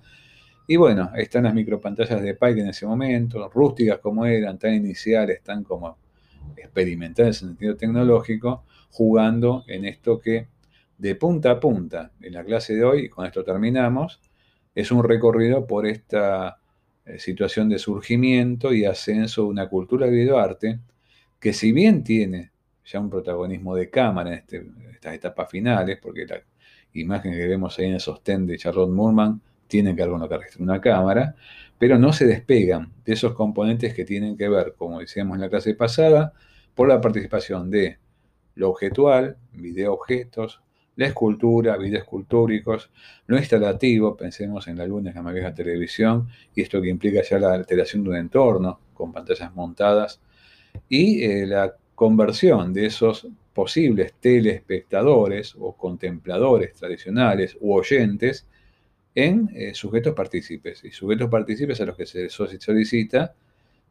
[0.66, 5.42] Y bueno, están las micropantallas de Pike en ese momento, rústicas como eran, tan iniciales,
[5.42, 5.98] tan como
[6.56, 10.48] experimentales en el sentido tecnológico, jugando en esto que
[10.96, 14.18] de punta a punta en la clase de hoy, y con esto terminamos,
[14.74, 16.56] es un recorrido por esta
[17.04, 20.80] eh, situación de surgimiento y ascenso de una cultura de videoarte
[21.44, 22.52] que si bien tiene
[22.86, 26.40] ya un protagonismo de cámara en, este, estas etapas finales, porque la
[26.94, 31.36] imagen que vemos ahí en el sostén de Charlotte Moorman tiene que ver una cámara,
[31.76, 35.50] pero no se despegan de esos componentes que tienen que ver, como decíamos en la
[35.50, 36.32] clase pasada,
[36.74, 37.98] por la participación de
[38.54, 40.62] lo objetual, video objetos,
[40.96, 42.90] la escultura, escultúricos,
[43.26, 47.38] lo instalativo, pensemos en la luna, en la vieja televisión, y esto que implica ya
[47.38, 50.22] la alteración de un entorno con pantallas montadas,
[50.88, 58.46] y eh, la conversión de esos posibles telespectadores o contempladores tradicionales u oyentes
[59.14, 63.34] en eh, sujetos partícipes, y sujetos partícipes a los que se solicita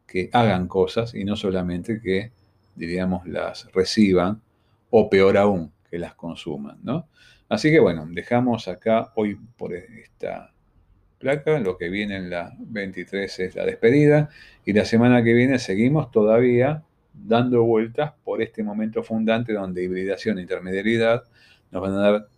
[0.06, 2.32] que hagan cosas y no solamente que,
[2.74, 4.42] diríamos, las reciban,
[4.90, 7.08] o peor aún, las consuman, ¿no?
[7.48, 10.53] Así que bueno, dejamos acá hoy por esta
[11.24, 14.28] placa, lo que viene en la 23 es la despedida
[14.66, 16.82] y la semana que viene seguimos todavía
[17.14, 21.24] dando vueltas por este momento fundante donde hibridación e intermediariedad
[21.70, 22.28] nos van a dar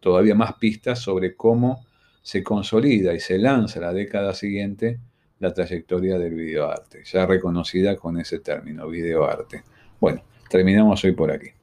[0.00, 1.86] todavía más pistas sobre cómo
[2.20, 4.98] se consolida y se lanza la década siguiente
[5.38, 9.62] la trayectoria del videoarte, ya reconocida con ese término, videoarte.
[10.00, 11.57] Bueno, terminamos hoy por aquí.